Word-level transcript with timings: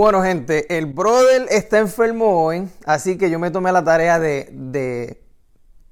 Bueno, 0.00 0.22
gente, 0.22 0.78
el 0.78 0.86
brother 0.86 1.46
está 1.50 1.76
enfermo 1.76 2.42
hoy, 2.42 2.66
así 2.86 3.18
que 3.18 3.28
yo 3.28 3.38
me 3.38 3.50
tomé 3.50 3.70
la 3.70 3.84
tarea 3.84 4.18
de, 4.18 5.22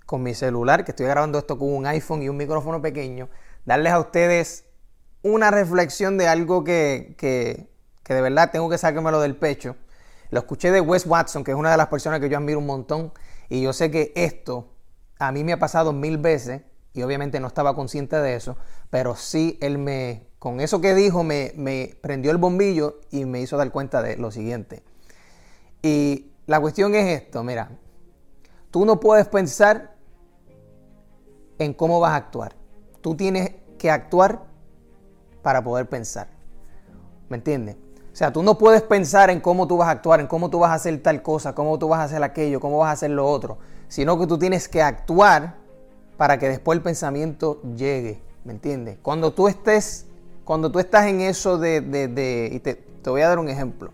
con 0.07 0.23
mi 0.23 0.33
celular, 0.33 0.87
que 0.87 0.93
estoy 0.93 1.05
grabando 1.05 1.37
esto 1.37 1.59
con 1.59 1.71
un 1.75 1.85
iPhone 1.85 2.23
y 2.23 2.31
un 2.31 2.39
micrófono 2.39 2.81
pequeño, 2.81 3.29
darles 3.67 3.93
a 3.93 4.01
ustedes 4.01 4.65
una 5.21 5.51
reflexión 5.51 6.17
de 6.17 6.27
algo 6.27 6.65
que, 6.65 7.17
que, 7.19 7.69
que 8.03 8.15
de 8.15 8.23
verdad 8.23 8.51
tengo 8.51 8.71
que 8.71 8.79
sacármelo 8.79 9.21
del 9.21 9.37
pecho. 9.37 9.77
Lo 10.31 10.39
escuché 10.39 10.71
de 10.71 10.81
Wes 10.81 11.05
Watson, 11.05 11.45
que 11.45 11.51
es 11.51 11.57
una 11.59 11.71
de 11.71 11.77
las 11.77 11.89
personas 11.89 12.19
que 12.21 12.31
yo 12.31 12.39
admiro 12.39 12.61
un 12.61 12.67
montón, 12.67 13.13
y 13.51 13.61
yo 13.61 13.75
sé 13.75 13.91
que 13.91 14.15
esto 14.17 14.73
a 15.19 15.33
mí 15.33 15.45
me 15.45 15.53
ha 15.53 15.59
pasado 15.59 15.93
mil 15.93 16.17
veces, 16.17 16.63
y 16.95 17.03
obviamente 17.03 17.41
no 17.41 17.47
estaba 17.47 17.75
consciente 17.75 18.17
de 18.17 18.37
eso, 18.37 18.57
pero 18.89 19.17
sí 19.17 19.59
él 19.61 19.77
me, 19.77 20.28
con 20.39 20.61
eso 20.61 20.81
que 20.81 20.95
dijo 20.95 21.25
me, 21.25 21.97
prendió 22.01 22.31
el 22.31 22.37
bombillo 22.37 23.01
y 23.11 23.25
me 23.25 23.41
hizo 23.41 23.57
dar 23.57 23.71
cuenta 23.73 24.03
de 24.03 24.17
lo 24.17 24.31
siguiente. 24.31 24.83
Y 25.83 26.31
la 26.47 26.61
cuestión 26.61 26.95
es 26.95 27.23
esto, 27.23 27.43
mira, 27.43 27.71
tú 28.71 28.85
no 28.85 29.01
puedes 29.01 29.27
pensar 29.29 29.95
en 31.59 31.75
cómo 31.75 32.01
vas 32.01 32.13
a 32.13 32.17
actuar. 32.17 32.55
Tú 33.01 33.17
tienes 33.17 33.53
que 33.79 33.91
actuar 33.91 34.45
para 35.43 35.63
poder 35.63 35.89
pensar. 35.89 36.29
¿Me 37.29 37.37
entiendes? 37.37 37.77
O 38.13 38.17
sea, 38.19 38.33
tú 38.33 38.43
no 38.43 38.59
puedes 38.59 38.83
pensar 38.83 39.31
en 39.31 39.41
cómo 39.41 39.69
tú 39.69 39.77
vas 39.77 39.89
a 39.89 39.93
actuar, 39.93 40.21
en 40.21 40.27
cómo 40.27 40.51
tú 40.51 40.59
vas 40.59 40.71
a 40.71 40.75
hacer 40.75 41.01
tal 41.03 41.23
cosa, 41.23 41.55
cómo 41.55 41.79
tú 41.79 41.89
vas 41.89 42.01
a 42.01 42.05
hacer 42.05 42.23
aquello, 42.23 42.59
cómo 42.59 42.79
vas 42.79 42.89
a 42.89 42.93
hacer 42.93 43.11
lo 43.11 43.29
otro, 43.29 43.59
sino 43.89 44.19
que 44.19 44.27
tú 44.27 44.39
tienes 44.39 44.69
que 44.69 44.83
actuar 44.83 45.57
para 46.17 46.39
que 46.39 46.49
después 46.49 46.77
el 46.77 46.83
pensamiento 46.83 47.63
llegue. 47.77 48.21
¿Me 48.45 48.53
entiendes? 48.53 48.99
Cuando 49.03 49.33
tú 49.33 49.47
estés 49.47 50.08
cuando 50.49 50.73
tú 50.73 50.79
estás 50.79 51.05
en 51.09 51.21
eso 51.21 51.59
de, 51.59 51.83
de, 51.83 52.49
y 52.51 52.59
te, 52.61 52.73
te, 52.77 53.11
voy 53.11 53.21
a 53.21 53.29
dar 53.29 53.39
un 53.39 53.51
ejemplo, 53.51 53.91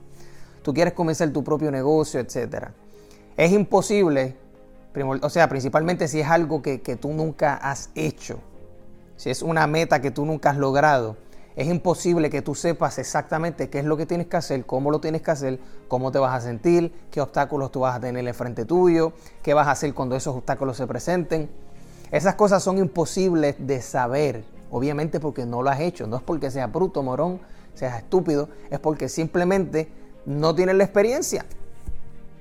tú 0.62 0.72
quieres 0.72 0.94
comenzar 0.94 1.28
tu 1.30 1.42
propio 1.42 1.72
negocio, 1.72 2.20
etc. 2.20 2.69
Es 3.36 3.50
imposible, 3.50 4.36
o 5.20 5.30
sea, 5.30 5.48
principalmente 5.48 6.06
si 6.06 6.20
es 6.20 6.28
algo 6.28 6.62
que, 6.62 6.80
que 6.80 6.94
tú 6.94 7.12
nunca 7.12 7.56
has 7.56 7.91
hecho, 7.96 8.38
si 9.16 9.30
es 9.30 9.42
una 9.42 9.66
meta 9.66 10.00
que 10.00 10.12
tú 10.12 10.24
nunca 10.24 10.50
has 10.50 10.56
logrado, 10.56 11.16
es 11.56 11.66
imposible 11.66 12.30
que 12.30 12.41
tú 12.41 12.55
sepas 12.55 13.00
exactamente 13.00 13.68
qué 13.68 13.80
es 13.80 13.84
lo 13.84 13.96
que 13.96 14.06
tienes 14.06 14.28
que 14.28 14.36
hacer, 14.36 14.64
cómo 14.64 14.92
lo 14.92 15.00
tienes 15.00 15.22
que 15.22 15.33
hacer, 15.33 15.58
cómo 15.89 16.12
te 16.12 16.20
vas 16.20 16.36
a 16.36 16.41
sentir, 16.41 16.94
qué 17.11 17.20
obstáculos 17.20 17.72
tú 17.72 17.80
vas 17.80 17.96
a 17.96 18.00
tener 18.00 18.24
en 18.24 18.33
frente 18.33 18.64
tuyo, 18.64 19.12
qué 19.42 19.55
vas 19.55 19.66
a 19.66 19.72
hacer 19.72 19.92
cuando 19.92 20.14
esos 20.14 20.36
obstáculos 20.36 20.77
se 20.77 20.86
presenten. 20.86 21.50
Esas 22.12 22.36
cosas 22.36 22.62
son 22.62 22.78
imposibles 22.78 23.56
de 23.58 23.83
saber 23.83 24.53
Obviamente 24.75 25.20
porque 25.20 25.47
no 25.47 25.62
lo 25.62 25.70
has 25.70 25.78
hecho. 25.78 26.08
No 26.08 26.17
es 26.17 26.22
porque 26.25 26.50
seas 26.50 26.70
bruto, 26.70 27.00
morón, 27.05 27.39
seas 27.75 27.97
estúpido. 27.97 28.48
Es 28.70 28.80
porque 28.80 29.08
simplemente 29.08 29.89
no 30.27 30.53
tienes 30.53 30.75
la 30.75 30.83
experiencia. 30.83 31.47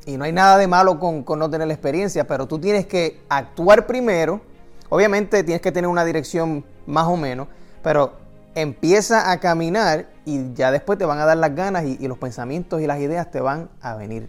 Y 0.07 0.17
no 0.17 0.23
hay 0.23 0.31
nada 0.31 0.57
de 0.57 0.65
malo 0.65 0.99
con, 0.99 1.23
no 1.37 1.47
tener 1.51 1.67
la 1.67 1.75
experiencia, 1.75 2.25
pero 2.25 2.47
tú 2.47 2.57
tienes 2.57 2.87
que 2.87 3.21
actuar 3.29 3.85
primero. 3.85 4.41
Obviamente 4.89 5.43
tienes 5.43 5.61
que 5.61 5.71
tener 5.71 5.87
una 5.87 6.03
dirección 6.03 6.65
más 6.87 7.05
o 7.05 7.17
menos, 7.17 7.49
pero 7.83 8.13
empieza 8.55 9.31
a 9.31 9.39
caminar 9.39 10.07
y 10.25 10.55
ya 10.55 10.71
después 10.71 10.97
te 10.97 11.05
van 11.05 11.19
a 11.19 11.25
dar 11.25 11.37
las 11.37 11.53
ganas 11.53 11.83
y, 11.83 11.99
y 11.99 12.07
los 12.07 12.17
pensamientos 12.17 12.81
y 12.81 12.87
las 12.87 12.99
ideas 12.99 13.29
te 13.29 13.41
van 13.41 13.69
a 13.79 13.93
venir. 13.93 14.27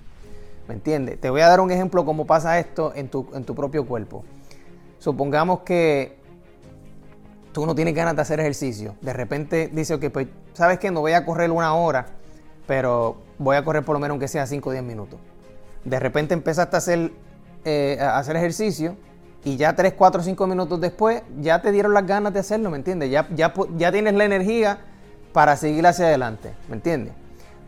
¿Me 0.68 0.74
entiendes? 0.74 1.18
Te 1.22 1.30
voy 1.30 1.40
a 1.40 1.48
dar 1.48 1.58
un 1.58 1.70
ejemplo 1.70 2.04
cómo 2.04 2.26
pasa 2.26 2.58
esto 2.58 2.92
en 2.94 3.08
tu, 3.08 3.28
en 3.32 3.44
tu 3.44 3.54
propio 3.54 3.86
cuerpo. 3.86 4.24
Supongamos 4.98 5.60
que 5.60 6.22
tú 7.54 7.64
no 7.64 7.74
tienes 7.74 7.94
ganas 7.94 8.16
de 8.16 8.22
hacer 8.22 8.40
ejercicio. 8.40 8.96
De 9.00 9.12
repente 9.12 9.70
dices, 9.72 9.96
ok, 9.96 10.10
pues, 10.12 10.26
¿sabes 10.52 10.78
qué? 10.80 10.90
No 10.90 11.00
voy 11.00 11.12
a 11.12 11.24
correr 11.24 11.52
una 11.52 11.72
hora, 11.74 12.06
pero 12.66 13.16
voy 13.38 13.56
a 13.56 13.64
correr 13.64 13.84
por 13.84 13.94
lo 13.94 14.00
menos 14.00 14.14
aunque 14.14 14.28
sea 14.28 14.46
5 14.46 14.68
o 14.68 14.72
10 14.72 14.84
minutos. 14.84 15.20
De 15.84 16.00
repente 16.00 16.34
empezaste 16.34 16.76
a 16.76 16.78
hacer, 16.78 17.12
eh, 17.64 17.96
a 18.00 18.18
hacer 18.18 18.36
ejercicio 18.36 18.96
y 19.44 19.56
ya 19.56 19.76
3, 19.76 19.94
4, 19.96 20.22
5 20.24 20.46
minutos 20.48 20.80
después 20.80 21.22
ya 21.40 21.62
te 21.62 21.70
dieron 21.70 21.94
las 21.94 22.06
ganas 22.06 22.34
de 22.34 22.40
hacerlo, 22.40 22.70
¿me 22.70 22.76
entiendes? 22.76 23.10
Ya, 23.10 23.28
ya, 23.34 23.54
ya 23.76 23.92
tienes 23.92 24.14
la 24.14 24.24
energía 24.24 24.80
para 25.32 25.56
seguir 25.56 25.86
hacia 25.86 26.06
adelante, 26.06 26.50
¿me 26.68 26.74
entiendes? 26.74 27.14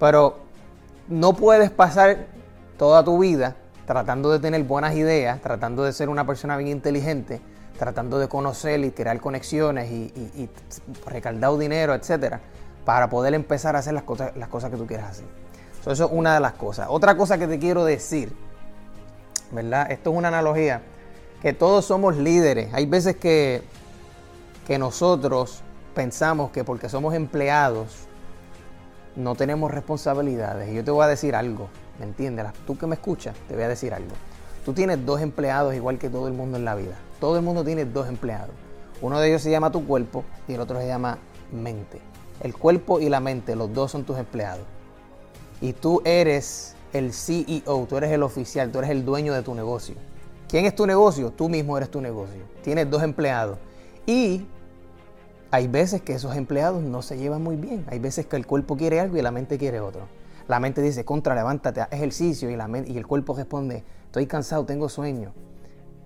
Pero 0.00 0.38
no 1.08 1.34
puedes 1.34 1.70
pasar 1.70 2.26
toda 2.76 3.04
tu 3.04 3.20
vida 3.20 3.54
tratando 3.86 4.32
de 4.32 4.40
tener 4.40 4.64
buenas 4.64 4.96
ideas, 4.96 5.40
tratando 5.40 5.84
de 5.84 5.92
ser 5.92 6.08
una 6.08 6.26
persona 6.26 6.56
bien 6.56 6.70
inteligente, 6.70 7.40
tratando 7.76 8.18
de 8.18 8.28
conocer 8.28 8.80
y 8.84 8.90
crear 8.90 9.20
conexiones 9.20 9.90
y, 9.90 10.48
recaldado 11.06 11.58
dinero, 11.58 11.94
etcétera, 11.94 12.40
para 12.84 13.08
poder 13.08 13.34
empezar 13.34 13.76
a 13.76 13.80
hacer 13.80 13.94
las 13.94 14.04
cosas, 14.04 14.36
las 14.36 14.48
cosas 14.48 14.70
que 14.70 14.76
tú 14.76 14.86
quieras 14.86 15.10
hacer. 15.10 15.26
eso 15.80 15.92
es 15.92 16.10
una 16.12 16.34
de 16.34 16.40
las 16.40 16.52
cosas. 16.52 16.88
Otra 16.90 17.16
cosa 17.16 17.38
que 17.38 17.46
te 17.46 17.58
quiero 17.58 17.84
decir, 17.84 18.32
¿verdad? 19.50 19.90
Esto 19.90 20.10
es 20.10 20.16
una 20.16 20.28
analogía, 20.28 20.82
que 21.42 21.52
todos 21.52 21.84
somos 21.84 22.16
líderes. 22.16 22.72
Hay 22.74 22.86
veces 22.86 23.16
que, 23.16 23.62
que 24.66 24.78
nosotros 24.78 25.62
pensamos 25.94 26.50
que 26.50 26.64
porque 26.64 26.88
somos 26.88 27.14
empleados 27.14 28.06
no 29.16 29.34
tenemos 29.34 29.70
responsabilidades. 29.70 30.70
Y 30.70 30.74
yo 30.74 30.84
te 30.84 30.90
voy 30.90 31.04
a 31.04 31.08
decir 31.08 31.34
algo, 31.34 31.68
¿me 31.98 32.04
entiendes? 32.04 32.46
Tú 32.66 32.76
que 32.78 32.86
me 32.86 32.94
escuchas, 32.94 33.34
te 33.48 33.54
voy 33.54 33.64
a 33.64 33.68
decir 33.68 33.92
algo. 33.92 34.14
Tú 34.66 34.72
tienes 34.72 35.06
dos 35.06 35.20
empleados 35.20 35.76
igual 35.76 35.96
que 35.96 36.10
todo 36.10 36.26
el 36.26 36.34
mundo 36.34 36.56
en 36.56 36.64
la 36.64 36.74
vida. 36.74 36.96
Todo 37.20 37.36
el 37.36 37.44
mundo 37.44 37.62
tiene 37.62 37.84
dos 37.84 38.08
empleados. 38.08 38.50
Uno 39.00 39.20
de 39.20 39.28
ellos 39.28 39.40
se 39.40 39.48
llama 39.48 39.70
tu 39.70 39.86
cuerpo 39.86 40.24
y 40.48 40.54
el 40.54 40.60
otro 40.60 40.80
se 40.80 40.88
llama 40.88 41.18
mente. 41.52 42.00
El 42.40 42.52
cuerpo 42.52 42.98
y 42.98 43.08
la 43.08 43.20
mente, 43.20 43.54
los 43.54 43.72
dos 43.72 43.92
son 43.92 44.02
tus 44.02 44.18
empleados. 44.18 44.64
Y 45.60 45.72
tú 45.72 46.02
eres 46.04 46.74
el 46.92 47.12
CEO, 47.12 47.86
tú 47.88 47.96
eres 47.96 48.10
el 48.10 48.24
oficial, 48.24 48.72
tú 48.72 48.78
eres 48.78 48.90
el 48.90 49.04
dueño 49.04 49.34
de 49.34 49.42
tu 49.42 49.54
negocio. 49.54 49.94
¿Quién 50.48 50.64
es 50.64 50.74
tu 50.74 50.84
negocio? 50.84 51.30
Tú 51.30 51.48
mismo 51.48 51.76
eres 51.76 51.88
tu 51.88 52.00
negocio. 52.00 52.42
Tienes 52.64 52.90
dos 52.90 53.04
empleados. 53.04 53.58
Y 54.04 54.46
hay 55.52 55.68
veces 55.68 56.02
que 56.02 56.14
esos 56.14 56.34
empleados 56.34 56.82
no 56.82 57.02
se 57.02 57.16
llevan 57.16 57.40
muy 57.40 57.54
bien. 57.54 57.84
Hay 57.88 58.00
veces 58.00 58.26
que 58.26 58.34
el 58.34 58.48
cuerpo 58.48 58.76
quiere 58.76 58.98
algo 58.98 59.16
y 59.16 59.22
la 59.22 59.30
mente 59.30 59.58
quiere 59.58 59.78
otro. 59.78 60.08
La 60.48 60.60
mente 60.60 60.80
dice, 60.82 61.04
contra, 61.04 61.34
levántate, 61.34 61.82
ejercicio. 61.90 62.50
Y, 62.50 62.56
la 62.56 62.68
y 62.86 62.96
el 62.96 63.06
cuerpo 63.06 63.34
responde, 63.34 63.82
estoy 64.04 64.26
cansado, 64.26 64.64
tengo 64.64 64.88
sueño. 64.88 65.32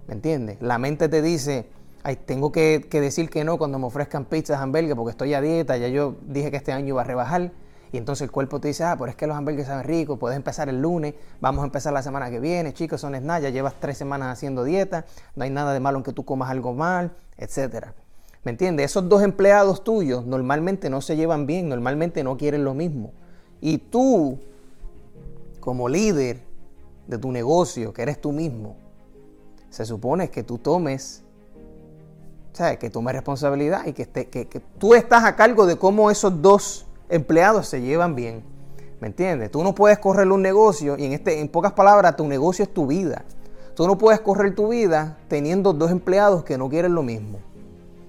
¿Me 0.07 0.15
entiendes? 0.15 0.59
La 0.61 0.79
mente 0.79 1.09
te 1.09 1.23
dice, 1.23 1.67
Ay, 2.03 2.17
tengo 2.17 2.51
que, 2.51 2.87
decir 2.91 3.29
que 3.29 3.45
no 3.45 3.59
cuando 3.59 3.79
me 3.79 3.85
ofrezcan 3.85 4.25
pizzas, 4.25 4.59
hamburguesas, 4.61 4.97
porque 4.97 5.11
estoy 5.11 5.35
a 5.35 5.43
dieta, 5.43 5.77
ya 5.77 5.89
yo 5.89 6.17
dije 6.23 6.51
que 6.51 6.57
este 6.57 6.73
año 6.73 6.89
iba 6.89 7.03
a 7.03 7.05
rebajar. 7.05 7.53
Y 7.93 7.99
entonces 7.99 8.23
el 8.23 8.31
cuerpo 8.31 8.59
te 8.59 8.69
dice, 8.69 8.85
ah, 8.85 8.97
pero 8.99 9.11
es 9.11 9.17
que 9.17 9.27
los 9.27 9.37
hamburguesas 9.37 9.73
saben 9.73 9.85
ricos, 9.85 10.19
puedes 10.19 10.37
empezar 10.37 10.69
el 10.69 10.81
lunes, 10.81 11.15
vamos 11.41 11.63
a 11.63 11.67
empezar 11.67 11.93
la 11.93 12.03
semana 12.03 12.31
que 12.31 12.41
viene, 12.41 12.73
chicos, 12.73 13.01
son 13.01 13.13
nada, 13.13 13.41
ya 13.41 13.51
llevas 13.51 13.75
tres 13.81 13.99
semanas 13.99 14.33
haciendo 14.33 14.65
dieta, 14.65 15.05
no 15.35 15.45
hay 15.45 15.51
nada 15.51 15.75
de 15.75 15.81
malo 15.81 15.99
en 15.99 16.05
que 16.05 16.13
tú 16.13 16.25
comas 16.25 16.51
algo 16.51 16.73
mal, 16.73 17.13
etc. 17.37 17.89
¿Me 18.45 18.53
entiendes? 18.53 18.87
Esos 18.87 19.09
dos 19.09 19.23
empleados 19.23 19.85
tuyos 19.85 20.25
normalmente 20.25 20.89
no 20.89 21.03
se 21.03 21.17
llevan 21.17 21.47
bien, 21.47 21.69
normalmente 21.69 22.25
no 22.25 22.39
quieren 22.39 22.65
lo 22.65 22.73
mismo. 22.75 23.13
Y 23.61 23.79
tú, 23.79 24.39
como 25.61 25.89
líder 25.89 26.41
de 27.07 27.19
tu 27.19 27.31
negocio, 27.31 27.93
que 27.93 28.03
eres 28.03 28.21
tú 28.21 28.33
mismo, 28.33 28.77
se 29.69 29.85
supone 29.85 30.31
que 30.31 30.43
tú 30.43 30.59
tomes, 30.59 31.23
¿sabes? 32.53 32.79
Que 32.79 32.91
tomes 32.91 33.15
responsabilidad 33.15 33.87
y 33.87 33.93
que, 33.93 34.07
que, 34.07 34.63
tú 34.79 34.95
estás 34.95 35.25
a 35.25 35.37
cargo 35.37 35.67
de 35.67 35.77
cómo 35.77 36.11
esos 36.11 36.41
dos 36.41 36.87
empleados 37.09 37.69
se 37.69 37.81
llevan 37.81 38.15
bien. 38.15 38.43
¿Me 39.01 39.09
entiendes? 39.09 39.51
Tú 39.51 39.63
no 39.63 39.75
puedes 39.75 39.99
correr 39.99 40.31
un 40.31 40.43
negocio 40.43 40.99
y 40.99 41.07
en, 41.07 41.13
este, 41.13 41.41
en 41.41 41.49
pocas 41.49 41.73
palabras, 41.73 42.17
tu 42.17 42.27
negocio 42.27 42.65
es 42.65 42.75
tu 42.75 42.87
vida. 42.87 43.25
Tú 43.75 43.87
no 43.87 43.97
puedes 43.97 44.21
correr 44.21 44.55
tu 44.55 44.69
vida 44.69 45.17
teniendo 45.29 45.73
dos 45.73 45.91
empleados 45.91 46.45
que 46.45 46.59
no 46.59 46.69
quieren 46.69 46.95
lo 46.95 47.03
mismo. 47.03 47.39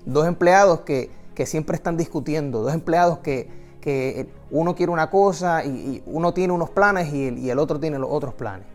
Dos 0.06 0.28
empleados 0.28 0.82
que, 0.82 1.10
que 1.34 1.46
siempre 1.46 1.76
están 1.76 1.96
discutiendo. 1.96 2.62
Dos 2.62 2.74
empleados 2.74 3.20
que, 3.20 3.61
que 3.82 4.30
uno 4.52 4.76
quiere 4.76 4.92
una 4.92 5.10
cosa 5.10 5.66
y, 5.66 6.02
uno 6.06 6.34
tiene 6.34 6.54
unos 6.54 6.70
planes 6.70 7.12
y 7.12 7.50
el, 7.50 7.60
otro 7.60 7.80
tiene 7.80 8.00
los 8.00 8.10
otros 8.10 8.34
planes. 8.34 8.68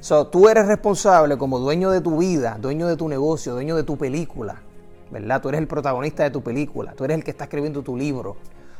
So, 0.00 0.28
tú 0.28 0.48
eres 0.48 0.66
responsable 0.66 1.36
como 1.36 1.58
dueño 1.58 1.90
de 1.90 2.00
tu 2.00 2.18
vida, 2.18 2.56
dueño 2.60 2.86
de 2.86 2.96
tu 2.96 3.08
negocio, 3.08 3.52
dueño 3.52 3.76
de 3.76 3.82
tu 3.82 3.98
película, 3.98 4.62
¿verdad? 5.10 5.42
Tú 5.42 5.48
eres 5.48 5.60
el 5.60 5.66
protagonista 5.66 6.22
de 6.22 6.30
tu 6.30 6.42
película, 6.42 6.92
tú 6.92 7.04
eres 7.04 7.18
el 7.18 7.24
que 7.24 7.32
está 7.32 7.44
escribiendo 7.44 7.82
tu 7.82 7.96
libro, 7.96 8.36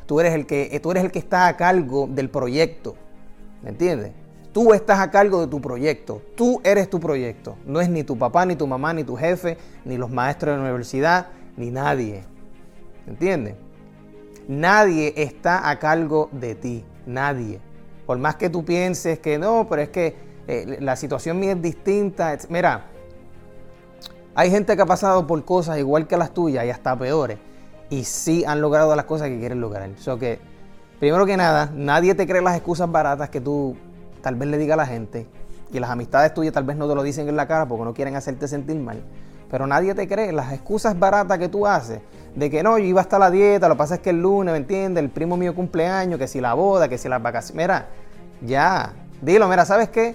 tú 0.07 0.21
eres 0.21 0.35
el 0.35 0.47
que, 0.47 0.79
tú 0.81 0.91
eres 0.93 1.05
el 1.05 1.11
que 1.11 1.19
está 1.19 1.49
a 1.49 1.57
cargo 1.57 2.09
del 2.09 2.31
proyecto, 2.31 2.95
¿me 3.63 3.71
entiendes? 3.71 4.13
Tú 4.53 4.73
estás 4.73 5.01
a 5.01 5.11
cargo 5.11 5.41
de 5.41 5.49
tu 5.49 5.61
proyecto, 5.61 6.23
tú 6.37 6.61
eres 6.65 6.89
tu 6.89 7.01
proyecto, 7.01 7.57
no 7.67 7.81
es 7.81 7.91
ni 7.91 8.05
tu 8.05 8.17
papá, 8.17 8.47
ni 8.47 8.55
tu 8.55 8.67
mamá, 8.67 8.95
ni 8.95 9.03
tu 9.05 9.17
jefe, 9.17 9.59
ni 9.85 9.99
los 9.99 10.11
maestros 10.11 10.53
de 10.53 10.59
la 10.59 10.63
universidad, 10.63 11.27
ni 11.57 11.71
nadie, 11.71 12.23
¿me 13.07 13.13
entiendes? 13.13 13.57
Nadie 14.49 15.13
está 15.15 15.69
a 15.69 15.79
cargo 15.79 16.31
de 16.33 16.55
ti, 16.55 16.85
nadie. 17.05 17.61
Por 18.07 18.17
más 18.17 18.37
que 18.37 18.49
tú 18.49 18.65
pienses 18.65 19.19
que 19.19 19.39
no, 19.39 19.69
pero 19.69 19.83
es 19.83 19.91
que 19.91 20.17
eh, 20.47 20.79
la 20.81 20.97
situación 20.97 21.39
mía 21.39 21.53
es 21.53 21.61
distinta. 21.61 22.35
Mira, 22.49 22.87
hay 24.35 24.51
gente 24.51 24.75
que 24.75 24.81
ha 24.81 24.87
pasado 24.87 25.27
por 25.27 25.45
cosas 25.45 25.79
igual 25.79 26.07
que 26.07 26.17
las 26.17 26.33
tuyas 26.33 26.65
y 26.65 26.71
hasta 26.71 26.99
peores. 26.99 27.37
Y 27.91 28.05
sí 28.05 28.43
han 28.47 28.63
logrado 28.63 28.97
las 28.97 29.05
cosas 29.05 29.29
que 29.29 29.39
quieren 29.39 29.61
lograr. 29.61 29.91
So 29.99 30.19
que 30.19 30.39
primero 30.99 31.27
que 31.27 31.37
nada, 31.37 31.71
nadie 31.75 32.15
te 32.15 32.27
cree 32.27 32.41
las 32.41 32.57
excusas 32.57 32.91
baratas 32.91 33.29
que 33.29 33.43
tú 33.43 33.77
tal 34.23 34.37
vez 34.37 34.49
le 34.49 34.57
diga 34.57 34.73
a 34.73 34.79
la 34.79 34.87
gente. 34.87 35.27
Y 35.71 35.79
las 35.79 35.91
amistades 35.91 36.33
tuyas 36.33 36.55
tal 36.55 36.65
vez 36.65 36.79
no 36.79 36.89
te 36.89 36.95
lo 36.95 37.03
dicen 37.03 37.29
en 37.29 37.37
la 37.37 37.47
cara 37.47 37.69
porque 37.69 37.85
no 37.85 37.93
quieren 37.93 38.17
hacerte 38.17 38.49
sentir 38.49 38.77
mal. 38.77 39.03
Pero 39.51 39.67
nadie 39.67 39.95
te 39.95 40.07
cree 40.07 40.33
las 40.33 40.53
excusas 40.53 40.99
baratas 40.99 41.39
que 41.39 41.49
tú 41.49 41.67
haces. 41.67 42.01
De 42.35 42.51
que 42.51 42.63
no, 42.63 42.79
yo 42.79 42.85
iba 42.85 43.01
hasta 43.01 43.19
la 43.19 43.31
dieta, 43.31 43.69
lo 43.69 43.75
que 43.75 43.79
pasa 43.79 43.95
es 43.97 44.01
que 44.01 44.11
el 44.11 44.21
lunes, 44.21 44.53
¿me 44.53 44.59
entiendes? 44.59 45.03
El 45.03 45.11
primo 45.11 45.37
mío 45.37 45.55
cumpleaños, 45.55 46.19
que 46.19 46.29
si 46.29 46.41
la 46.41 46.55
boda, 46.55 46.89
que 46.89 46.99
si 46.99 47.09
las 47.09 47.23
vacaciones. 47.23 47.65
Mira, 47.65 47.87
ya, 48.43 48.93
dilo, 49.23 49.49
mira, 49.49 49.65
¿sabes 49.65 49.89
qué? 49.89 50.15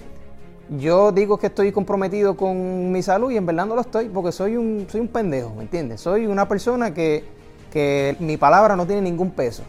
Yo 0.78 1.12
digo 1.12 1.36
que 1.36 1.48
estoy 1.48 1.72
comprometido 1.72 2.36
con 2.36 2.90
mi 2.90 3.02
salud 3.02 3.30
y 3.30 3.36
en 3.36 3.44
verdad 3.44 3.66
no 3.66 3.74
lo 3.74 3.82
estoy 3.82 4.08
porque 4.08 4.32
soy 4.32 4.56
un, 4.56 4.86
soy 4.88 5.00
un 5.02 5.08
pendejo, 5.08 5.54
¿me 5.54 5.62
entiendes? 5.64 6.00
Soy 6.00 6.26
una 6.26 6.48
persona 6.48 6.94
que, 6.94 7.24
que 7.70 8.16
mi 8.20 8.38
palabra 8.38 8.74
no 8.76 8.86
tiene 8.86 9.02
ningún 9.02 9.30
peso. 9.32 9.62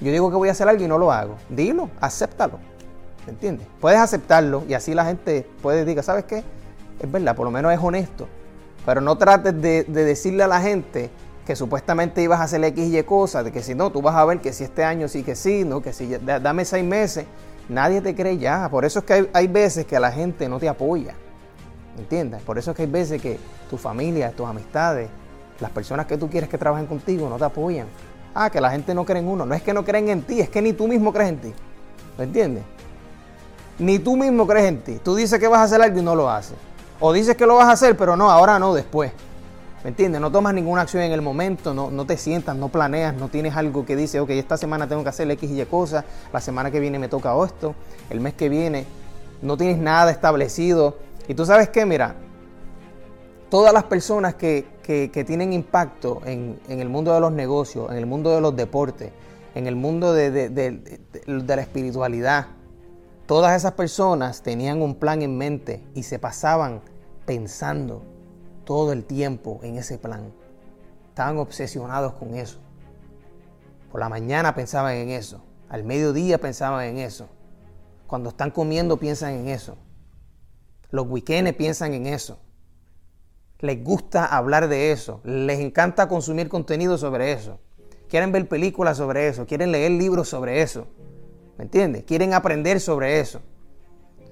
Yo 0.00 0.10
digo 0.10 0.30
que 0.30 0.36
voy 0.36 0.48
a 0.48 0.52
hacer 0.52 0.68
algo 0.68 0.82
y 0.82 0.88
no 0.88 0.98
lo 0.98 1.12
hago. 1.12 1.36
Dilo, 1.48 1.90
acéptalo. 2.00 2.58
¿Me 3.26 3.32
entiendes? 3.32 3.66
Puedes 3.80 3.98
aceptarlo 3.98 4.64
y 4.68 4.74
así 4.74 4.94
la 4.94 5.04
gente 5.04 5.46
puede 5.60 5.84
decir, 5.84 6.02
¿sabes 6.02 6.24
qué? 6.24 6.42
Es 7.00 7.10
verdad, 7.10 7.36
por 7.36 7.44
lo 7.44 7.50
menos 7.50 7.72
es 7.72 7.78
honesto. 7.82 8.26
Pero 8.84 9.00
no 9.00 9.16
trates 9.16 9.60
de, 9.60 9.84
decirle 9.84 10.42
a 10.42 10.48
la 10.48 10.60
gente 10.60 11.10
que 11.46 11.56
supuestamente 11.56 12.22
ibas 12.22 12.40
a 12.40 12.44
hacer 12.44 12.62
X 12.64 12.88
y 12.88 12.98
Y 12.98 13.02
cosas, 13.02 13.44
de 13.44 13.52
que 13.52 13.62
si 13.62 13.74
no, 13.74 13.90
tú 13.90 14.02
vas 14.02 14.14
a 14.14 14.24
ver 14.24 14.40
que 14.40 14.52
si 14.52 14.64
este 14.64 14.84
año 14.84 15.08
sí 15.08 15.22
que 15.22 15.36
sí, 15.36 15.64
no, 15.64 15.82
que 15.82 15.92
si 15.92 16.06
dame 16.06 16.64
seis 16.64 16.84
meses, 16.84 17.26
nadie 17.68 18.00
te 18.00 18.14
cree 18.14 18.38
ya. 18.38 18.68
Por 18.70 18.84
eso 18.84 19.00
es 19.00 19.04
que 19.04 19.30
hay, 19.32 19.46
veces 19.46 19.86
que 19.86 19.98
la 19.98 20.12
gente 20.12 20.48
no 20.48 20.58
te 20.58 20.68
apoya. 20.68 21.14
¿Me 21.96 22.02
entiendes? 22.02 22.42
Por 22.42 22.58
eso 22.58 22.70
es 22.70 22.76
que 22.76 22.82
hay 22.82 22.90
veces 22.90 23.20
que 23.20 23.38
tu 23.70 23.76
familia, 23.76 24.32
tus 24.32 24.46
amistades, 24.46 25.08
las 25.60 25.70
personas 25.70 26.06
que 26.06 26.16
tú 26.16 26.28
quieres 26.28 26.48
que 26.48 26.58
trabajen 26.58 26.86
contigo 26.86 27.28
no 27.28 27.36
te 27.36 27.44
apoyan. 27.44 27.86
Ah, 28.34 28.50
que 28.50 28.60
la 28.60 28.70
gente 28.70 28.94
no 28.94 29.04
cree 29.04 29.20
en 29.20 29.28
uno. 29.28 29.46
No 29.46 29.54
es 29.54 29.62
que 29.62 29.72
no 29.72 29.84
creen 29.84 30.08
en 30.08 30.22
ti, 30.22 30.40
es 30.40 30.48
que 30.48 30.60
ni 30.60 30.72
tú 30.72 30.88
mismo 30.88 31.12
crees 31.12 31.30
en 31.30 31.38
ti. 31.38 31.54
¿Me 32.18 32.24
entiendes? 32.24 32.64
Ni 33.78 33.98
tú 33.98 34.16
mismo 34.16 34.46
crees 34.46 34.66
en 34.66 34.82
ti. 34.82 35.00
Tú 35.02 35.14
dices 35.14 35.38
que 35.38 35.46
vas 35.46 35.60
a 35.60 35.62
hacer 35.64 35.80
algo 35.80 35.98
y 35.98 36.02
no 36.02 36.14
lo 36.14 36.28
haces. 36.28 36.56
O 37.00 37.12
dices 37.12 37.36
que 37.36 37.46
lo 37.46 37.56
vas 37.56 37.68
a 37.68 37.72
hacer, 37.72 37.96
pero 37.96 38.16
no, 38.16 38.30
ahora 38.30 38.58
no, 38.58 38.74
después. 38.74 39.12
¿Me 39.82 39.90
entiendes? 39.90 40.20
No 40.20 40.32
tomas 40.32 40.54
ninguna 40.54 40.82
acción 40.82 41.02
en 41.02 41.12
el 41.12 41.20
momento, 41.20 41.74
no, 41.74 41.90
no 41.90 42.06
te 42.06 42.16
sientas, 42.16 42.56
no 42.56 42.70
planeas, 42.70 43.14
no 43.14 43.28
tienes 43.28 43.54
algo 43.54 43.84
que 43.84 43.96
dice, 43.96 44.18
ok, 44.18 44.30
esta 44.30 44.56
semana 44.56 44.88
tengo 44.88 45.02
que 45.02 45.10
hacer 45.10 45.30
X 45.30 45.50
y 45.50 45.60
Y 45.60 45.66
cosas, 45.66 46.06
la 46.32 46.40
semana 46.40 46.70
que 46.70 46.80
viene 46.80 46.98
me 46.98 47.08
toca 47.08 47.34
esto, 47.44 47.74
el 48.08 48.20
mes 48.20 48.32
que 48.32 48.48
viene, 48.48 48.86
no 49.42 49.58
tienes 49.58 49.76
nada 49.76 50.10
establecido. 50.10 50.96
Y 51.28 51.34
tú 51.34 51.44
sabes 51.44 51.68
qué, 51.68 51.84
mira, 51.84 52.14
todas 53.50 53.74
las 53.74 53.84
personas 53.84 54.34
que, 54.34 54.72
tienen 55.26 55.52
impacto 55.52 56.22
en, 56.24 56.58
el 56.66 56.88
mundo 56.88 57.12
de 57.12 57.20
los 57.20 57.32
negocios, 57.32 57.90
en 57.90 57.98
el 57.98 58.06
mundo 58.06 58.34
de 58.34 58.40
los 58.40 58.56
deportes, 58.56 59.12
en 59.54 59.66
el 59.66 59.76
mundo 59.76 60.14
de, 60.14 60.30
de 60.30 60.96
la 61.26 61.60
espiritualidad, 61.60 62.46
todas 63.26 63.56
esas 63.56 63.72
personas 63.72 64.42
tenían 64.42 64.82
un 64.82 64.96
plan 64.96 65.22
en 65.22 65.36
mente 65.36 65.84
y 65.94 66.02
se 66.02 66.18
pasaban 66.18 66.82
pensando 67.26 68.02
todo 68.64 68.92
el 68.92 69.04
tiempo 69.04 69.60
en 69.62 69.76
ese 69.76 69.98
plan. 69.98 70.32
Estaban 71.08 71.38
obsesionados 71.38 72.14
con 72.14 72.34
eso. 72.34 72.58
Por 73.90 74.00
la 74.00 74.08
mañana 74.08 74.54
pensaban 74.54 74.94
en 74.94 75.10
eso. 75.10 75.42
Al 75.68 75.84
mediodía 75.84 76.38
pensaban 76.38 76.84
en 76.84 76.98
eso. 76.98 77.28
Cuando 78.06 78.30
están 78.30 78.50
comiendo 78.50 78.98
piensan 78.98 79.34
en 79.34 79.48
eso. 79.48 79.76
Los 80.90 81.06
weekends 81.08 81.52
piensan 81.54 81.94
en 81.94 82.06
eso. 82.06 82.38
Les 83.60 83.82
gusta 83.82 84.26
hablar 84.26 84.68
de 84.68 84.92
eso. 84.92 85.20
Les 85.24 85.60
encanta 85.60 86.08
consumir 86.08 86.48
contenido 86.48 86.98
sobre 86.98 87.32
eso. 87.32 87.60
Quieren 88.08 88.32
ver 88.32 88.48
películas 88.48 88.98
sobre 88.98 89.28
eso. 89.28 89.46
Quieren 89.46 89.72
leer 89.72 89.92
libros 89.92 90.28
sobre 90.28 90.60
eso. 90.60 90.86
¿Me 91.58 91.64
entiendes? 91.64 92.04
Quieren 92.04 92.34
aprender 92.34 92.80
sobre 92.80 93.20
eso. 93.20 93.40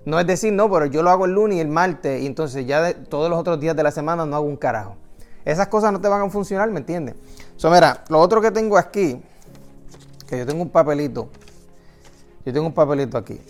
No 0.05 0.19
es 0.19 0.27
decir, 0.27 0.53
no, 0.53 0.71
pero 0.71 0.87
yo 0.87 1.03
lo 1.03 1.11
hago 1.11 1.27
el 1.27 1.33
lunes 1.33 1.59
y 1.59 1.61
el 1.61 1.69
martes 1.69 2.23
y 2.23 2.27
entonces 2.27 2.67
ya 2.67 2.93
todos 3.05 3.31
los 3.31 3.39
otros 3.39 3.61
días 3.61 3.77
de 3.77 3.83
la 3.85 3.93
semana 3.93 4.27
no 4.27 4.35
hago 4.35 4.47
un 4.47 4.57
carajo. 4.57 4.97
Esas 5.45 5.69
cosas 5.69 5.93
no 5.93 6.01
te 6.01 6.09
van 6.09 6.23
a 6.23 6.31
funcionar, 6.31 6.71
¿me 6.71 6.81
entiendes? 6.81 7.15
So, 7.57 7.71
mira, 7.71 8.05
lo 8.09 8.19
otro 8.19 8.41
que 8.41 8.51
tengo 8.51 8.77
aquí, 8.77 9.23
que 10.27 10.39
yo 10.39 10.47
tengo 10.47 10.63
un 10.63 10.71
papelito. 10.71 11.29
Yo 12.45 12.53
tengo 12.53 12.67
un 12.67 12.75
papelito 12.75 13.17
aquí. 13.17 13.41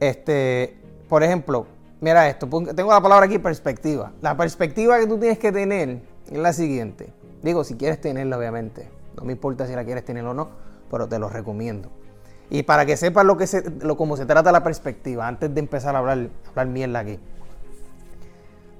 Este, 0.00 0.76
por 1.08 1.22
ejemplo, 1.22 1.66
mira 2.00 2.28
esto, 2.28 2.48
tengo 2.74 2.92
la 2.92 3.00
palabra 3.00 3.26
aquí 3.26 3.38
perspectiva. 3.38 4.12
La 4.20 4.36
perspectiva 4.36 4.98
que 4.98 5.06
tú 5.06 5.18
tienes 5.18 5.38
que 5.38 5.52
tener 5.52 6.00
es 6.30 6.38
la 6.38 6.52
siguiente. 6.52 7.12
Digo, 7.42 7.62
si 7.62 7.76
quieres 7.76 8.00
tenerla, 8.00 8.38
obviamente. 8.38 8.88
No 9.16 9.24
me 9.24 9.32
importa 9.32 9.66
si 9.66 9.74
la 9.74 9.84
quieres 9.84 10.04
tener 10.04 10.24
o 10.24 10.34
no, 10.34 10.48
pero 10.90 11.08
te 11.08 11.18
lo 11.18 11.28
recomiendo. 11.28 11.90
Y 12.50 12.62
para 12.62 12.86
que 12.86 12.96
sepas 12.96 13.24
lo 13.24 13.36
que 13.36 13.46
se, 13.46 13.68
lo, 13.80 13.96
cómo 13.96 14.16
se 14.16 14.26
trata 14.26 14.52
la 14.52 14.62
perspectiva, 14.62 15.26
antes 15.26 15.52
de 15.52 15.60
empezar 15.60 15.94
a 15.94 15.98
hablar, 15.98 16.30
hablar 16.50 16.66
mierda 16.66 17.00
aquí. 17.00 17.18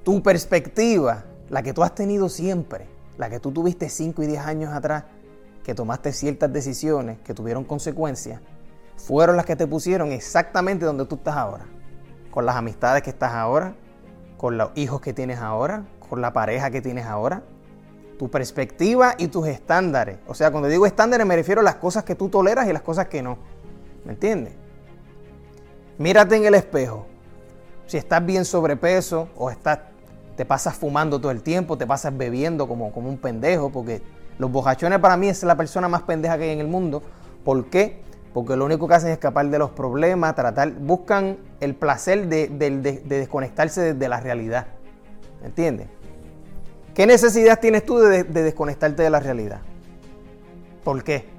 Tu 0.03 0.23
perspectiva, 0.23 1.25
la 1.49 1.61
que 1.61 1.73
tú 1.73 1.83
has 1.83 1.93
tenido 1.93 2.29
siempre, 2.29 2.87
la 3.17 3.29
que 3.29 3.39
tú 3.39 3.51
tuviste 3.51 3.89
5 3.89 4.23
y 4.23 4.27
10 4.27 4.41
años 4.41 4.73
atrás, 4.73 5.03
que 5.63 5.75
tomaste 5.75 6.13
ciertas 6.13 6.51
decisiones 6.51 7.19
que 7.19 7.33
tuvieron 7.33 7.63
consecuencias, 7.63 8.41
fueron 8.95 9.37
las 9.37 9.45
que 9.45 9.55
te 9.55 9.67
pusieron 9.67 10.11
exactamente 10.11 10.85
donde 10.85 11.05
tú 11.05 11.15
estás 11.15 11.35
ahora. 11.35 11.65
Con 12.31 12.45
las 12.45 12.55
amistades 12.55 13.03
que 13.03 13.11
estás 13.11 13.33
ahora, 13.33 13.75
con 14.37 14.57
los 14.57 14.71
hijos 14.75 15.01
que 15.01 15.13
tienes 15.13 15.39
ahora, 15.39 15.85
con 16.09 16.21
la 16.21 16.33
pareja 16.33 16.71
que 16.71 16.81
tienes 16.81 17.05
ahora, 17.05 17.43
tu 18.17 18.29
perspectiva 18.29 19.15
y 19.17 19.27
tus 19.27 19.47
estándares. 19.47 20.17
O 20.27 20.33
sea, 20.33 20.51
cuando 20.51 20.69
digo 20.69 20.85
estándares 20.85 21.25
me 21.25 21.35
refiero 21.35 21.61
a 21.61 21.63
las 21.63 21.75
cosas 21.75 22.03
que 22.03 22.15
tú 22.15 22.29
toleras 22.29 22.67
y 22.67 22.73
las 22.73 22.81
cosas 22.81 23.07
que 23.07 23.21
no. 23.21 23.37
¿Me 24.05 24.13
entiendes? 24.13 24.53
Mírate 25.97 26.35
en 26.35 26.45
el 26.45 26.55
espejo. 26.55 27.05
Si 27.85 27.97
estás 27.97 28.25
bien 28.25 28.45
sobrepeso 28.45 29.29
o 29.35 29.49
estás, 29.49 29.79
te 30.35 30.45
pasas 30.45 30.75
fumando 30.75 31.19
todo 31.19 31.31
el 31.31 31.41
tiempo, 31.41 31.77
te 31.77 31.85
pasas 31.85 32.15
bebiendo 32.15 32.67
como, 32.67 32.91
como 32.91 33.09
un 33.09 33.17
pendejo, 33.17 33.69
porque 33.71 34.01
los 34.37 34.51
bojachones 34.51 34.99
para 34.99 35.17
mí 35.17 35.27
es 35.27 35.43
la 35.43 35.57
persona 35.57 35.89
más 35.89 36.03
pendeja 36.03 36.37
que 36.37 36.45
hay 36.45 36.49
en 36.51 36.59
el 36.59 36.67
mundo. 36.67 37.03
¿Por 37.43 37.69
qué? 37.69 38.01
Porque 38.33 38.55
lo 38.55 38.65
único 38.65 38.87
que 38.87 38.93
hacen 38.93 39.09
es 39.09 39.13
escapar 39.13 39.49
de 39.49 39.57
los 39.57 39.71
problemas, 39.71 40.35
tratar, 40.35 40.71
buscan 40.71 41.37
el 41.59 41.75
placer 41.75 42.27
de, 42.27 42.47
desconectarse 43.05 43.95
de, 43.95 44.09
la 44.09 44.19
realidad. 44.19 44.67
¿Me 45.41 45.47
entiendes? 45.47 45.87
¿Qué 46.93 47.07
necesidad 47.07 47.59
tienes 47.59 47.85
tú 47.85 47.97
de 47.97 48.23
desconectarte 48.23 49.01
de 49.03 49.09
la 49.09 49.19
realidad? 49.19 49.61
¿Por 50.83 51.03
qué? 51.03 51.38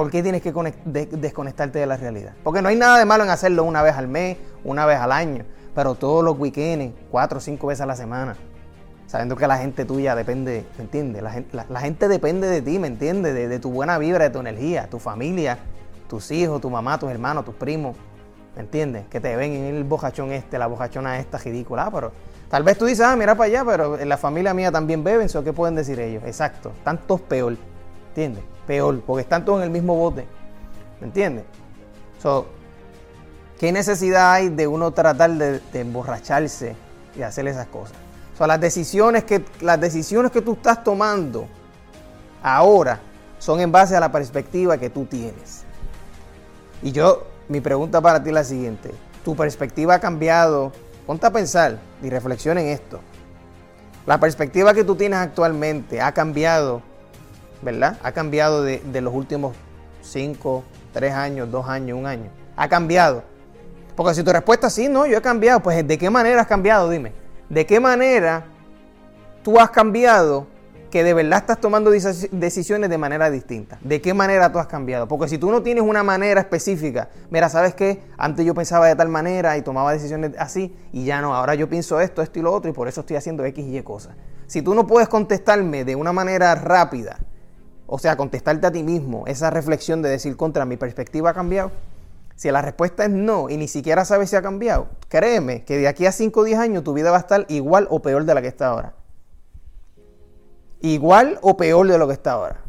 ¿Por 0.00 0.10
qué 0.10 0.22
tienes 0.22 0.40
que 0.40 0.50
desconectarte 1.18 1.78
de 1.78 1.84
la 1.84 1.98
realidad? 1.98 2.32
Porque 2.42 2.62
no 2.62 2.70
hay 2.70 2.76
nada 2.76 2.96
de 2.98 3.04
malo 3.04 3.22
en 3.22 3.28
hacerlo 3.28 3.64
una 3.64 3.82
vez 3.82 3.96
al 3.96 4.08
mes, 4.08 4.38
una 4.64 4.86
vez 4.86 4.98
al 4.98 5.12
año, 5.12 5.44
pero 5.74 5.94
todos 5.94 6.24
los 6.24 6.38
weekends, 6.38 6.94
cuatro 7.10 7.36
o 7.36 7.40
cinco 7.42 7.66
veces 7.66 7.82
a 7.82 7.86
la 7.86 7.94
semana. 7.94 8.34
Sabiendo 9.06 9.36
que 9.36 9.46
la 9.46 9.58
gente 9.58 9.84
tuya 9.84 10.14
depende, 10.14 10.64
¿me 10.78 10.84
entiendes? 10.84 11.22
La 11.68 11.80
gente, 11.80 12.08
depende 12.08 12.48
de 12.48 12.62
ti, 12.62 12.78
¿me 12.78 12.86
entiendes? 12.86 13.34
De, 13.34 13.58
tu 13.58 13.70
buena 13.72 13.98
vibra, 13.98 14.24
de 14.24 14.30
tu 14.30 14.40
energía, 14.40 14.88
tu 14.88 14.98
familia, 14.98 15.58
tus 16.08 16.30
hijos, 16.30 16.62
tu 16.62 16.70
mamá, 16.70 16.98
tus 16.98 17.10
hermanos, 17.10 17.44
tus 17.44 17.56
primos, 17.56 17.94
¿me 18.56 18.62
entiendes? 18.62 19.04
Que 19.10 19.20
te 19.20 19.36
ven 19.36 19.52
en 19.52 19.74
el 19.74 19.84
bojachón 19.84 20.32
este, 20.32 20.56
la 20.56 20.66
bojachona 20.66 21.18
esta 21.18 21.36
ridícula, 21.36 21.84
ah, 21.84 21.90
pero 21.92 22.12
tal 22.48 22.62
vez 22.62 22.78
tú 22.78 22.86
dices, 22.86 23.04
ah, 23.04 23.16
mira 23.16 23.34
para 23.34 23.48
allá, 23.48 23.64
pero 23.66 23.98
en 23.98 24.08
la 24.08 24.16
familia 24.16 24.54
mía 24.54 24.72
también 24.72 25.04
beben, 25.04 25.28
¿so 25.28 25.44
qué 25.44 25.52
pueden 25.52 25.74
decir 25.74 26.00
ellos? 26.00 26.22
Exacto, 26.24 26.72
tantos 26.84 27.20
peor, 27.20 27.58
¿entiendes? 28.08 28.44
Peor, 28.70 29.00
porque 29.00 29.22
están 29.22 29.44
todos 29.44 29.58
en 29.58 29.64
el 29.64 29.70
mismo 29.70 29.96
bote. 29.96 30.28
¿Me 31.00 31.08
entiendes? 31.08 31.44
¿Qué 33.58 33.72
necesidad 33.72 34.30
hay 34.30 34.48
de 34.48 34.68
uno 34.68 34.92
tratar 34.92 35.32
de, 35.32 35.60
emborracharse 35.72 36.76
y 37.16 37.22
hacer 37.22 37.48
esas 37.48 37.66
cosas? 37.66 37.96
So, 38.38 38.46
las, 38.46 38.60
decisiones 38.60 39.24
que, 39.24 39.44
las 39.60 39.80
decisiones 39.80 40.30
que 40.30 40.40
tú 40.40 40.52
estás 40.52 40.84
tomando 40.84 41.48
ahora 42.44 43.00
son 43.40 43.58
en 43.58 43.72
base 43.72 43.96
a 43.96 44.00
la 44.00 44.12
perspectiva 44.12 44.78
que 44.78 44.88
tú 44.88 45.04
tienes. 45.04 45.64
Y 46.80 46.92
yo, 46.92 47.26
mi 47.48 47.60
pregunta 47.60 48.00
para 48.00 48.22
ti 48.22 48.28
es 48.28 48.34
la 48.34 48.44
siguiente. 48.44 48.92
¿Tu 49.24 49.34
perspectiva 49.34 49.94
ha 49.94 49.98
cambiado? 49.98 50.70
Ponte 51.08 51.26
a 51.26 51.32
pensar 51.32 51.80
y 52.04 52.08
reflexiona 52.08 52.60
en 52.60 52.68
esto. 52.68 53.00
La 54.06 54.20
perspectiva 54.20 54.72
que 54.74 54.84
tú 54.84 54.94
tienes 54.94 55.18
actualmente 55.18 56.00
ha 56.00 56.12
cambiado 56.12 56.88
¿verdad? 57.62 57.98
Ha 58.02 58.12
cambiado 58.12 58.62
de, 58.62 59.00
los 59.00 59.14
últimos 59.14 59.54
5, 60.02 60.64
3 60.92 61.12
años, 61.12 61.50
2 61.50 61.68
años, 61.68 61.98
un 61.98 62.06
año. 62.06 62.30
Ha 62.56 62.68
cambiado. 62.68 63.22
Porque 63.96 64.14
si 64.14 64.22
tu 64.22 64.32
respuesta 64.32 64.68
es 64.68 64.72
sí, 64.72 64.88
no, 64.88 65.06
yo 65.06 65.18
he 65.18 65.22
cambiado, 65.22 65.60
pues 65.60 65.86
¿de 65.86 65.98
qué 65.98 66.10
manera 66.10 66.42
has 66.42 66.46
cambiado? 66.46 66.88
Dime. 66.88 67.12
¿De 67.48 67.66
qué 67.66 67.80
manera 67.80 68.44
tú 69.42 69.58
has 69.58 69.70
cambiado 69.70 70.46
que 70.90 71.04
de 71.04 71.14
verdad 71.14 71.38
estás 71.38 71.60
tomando 71.60 71.90
decisiones 71.90 72.90
de 72.90 72.98
manera 72.98 73.30
distinta? 73.30 73.78
¿De 73.82 74.00
qué 74.00 74.14
manera 74.14 74.50
tú 74.52 74.58
has 74.58 74.66
cambiado? 74.66 75.06
Porque 75.06 75.28
si 75.28 75.38
tú 75.38 75.50
no 75.50 75.62
tienes 75.62 75.84
una 75.84 76.02
manera 76.02 76.40
específica, 76.40 77.08
mira, 77.30 77.48
¿sabes 77.48 77.74
qué? 77.74 78.02
Antes 78.16 78.44
yo 78.44 78.54
pensaba 78.54 78.86
de 78.86 78.96
tal 78.96 79.08
manera 79.08 79.56
y 79.56 79.62
tomaba 79.62 79.92
decisiones 79.92 80.32
así 80.38 80.74
y 80.92 81.04
ya 81.04 81.20
no, 81.20 81.34
ahora 81.34 81.54
yo 81.54 81.68
pienso 81.68 82.00
esto, 82.00 82.22
esto 82.22 82.38
y 82.38 82.42
lo 82.42 82.52
otro 82.52 82.70
y 82.70 82.74
por 82.74 82.88
eso 82.88 83.00
estoy 83.00 83.16
haciendo 83.16 83.44
X 83.44 83.64
y 83.64 83.78
Y 83.78 83.82
cosas. 83.82 84.14
Si 84.46 84.62
tú 84.62 84.74
no 84.74 84.86
puedes 84.86 85.08
contestarme 85.08 85.84
de 85.84 85.94
una 85.94 86.12
manera 86.12 86.54
rápida, 86.56 87.18
o 87.92 87.98
sea, 87.98 88.16
contestarte 88.16 88.68
a 88.68 88.70
ti 88.70 88.84
mismo 88.84 89.24
esa 89.26 89.50
reflexión 89.50 90.00
de 90.00 90.08
decir 90.08 90.36
contra 90.36 90.64
mi 90.64 90.76
perspectiva 90.76 91.30
ha 91.30 91.34
cambiado. 91.34 91.72
Si 92.36 92.48
la 92.48 92.62
respuesta 92.62 93.04
es 93.04 93.10
no 93.10 93.50
y 93.50 93.56
ni 93.56 93.66
siquiera 93.66 94.04
sabes 94.04 94.30
si 94.30 94.36
ha 94.36 94.42
cambiado, 94.42 94.86
créeme 95.08 95.64
que 95.64 95.76
de 95.76 95.88
aquí 95.88 96.06
a 96.06 96.12
5 96.12 96.38
o 96.38 96.44
10 96.44 96.58
años 96.60 96.84
tu 96.84 96.94
vida 96.94 97.10
va 97.10 97.16
a 97.16 97.20
estar 97.20 97.46
igual 97.48 97.88
o 97.90 98.00
peor 98.00 98.24
de 98.24 98.34
la 98.34 98.42
que 98.42 98.46
está 98.46 98.68
ahora. 98.68 98.94
Igual 100.80 101.40
o 101.42 101.56
peor 101.56 101.88
de 101.88 101.98
lo 101.98 102.06
que 102.06 102.12
está 102.12 102.32
ahora. 102.32 102.62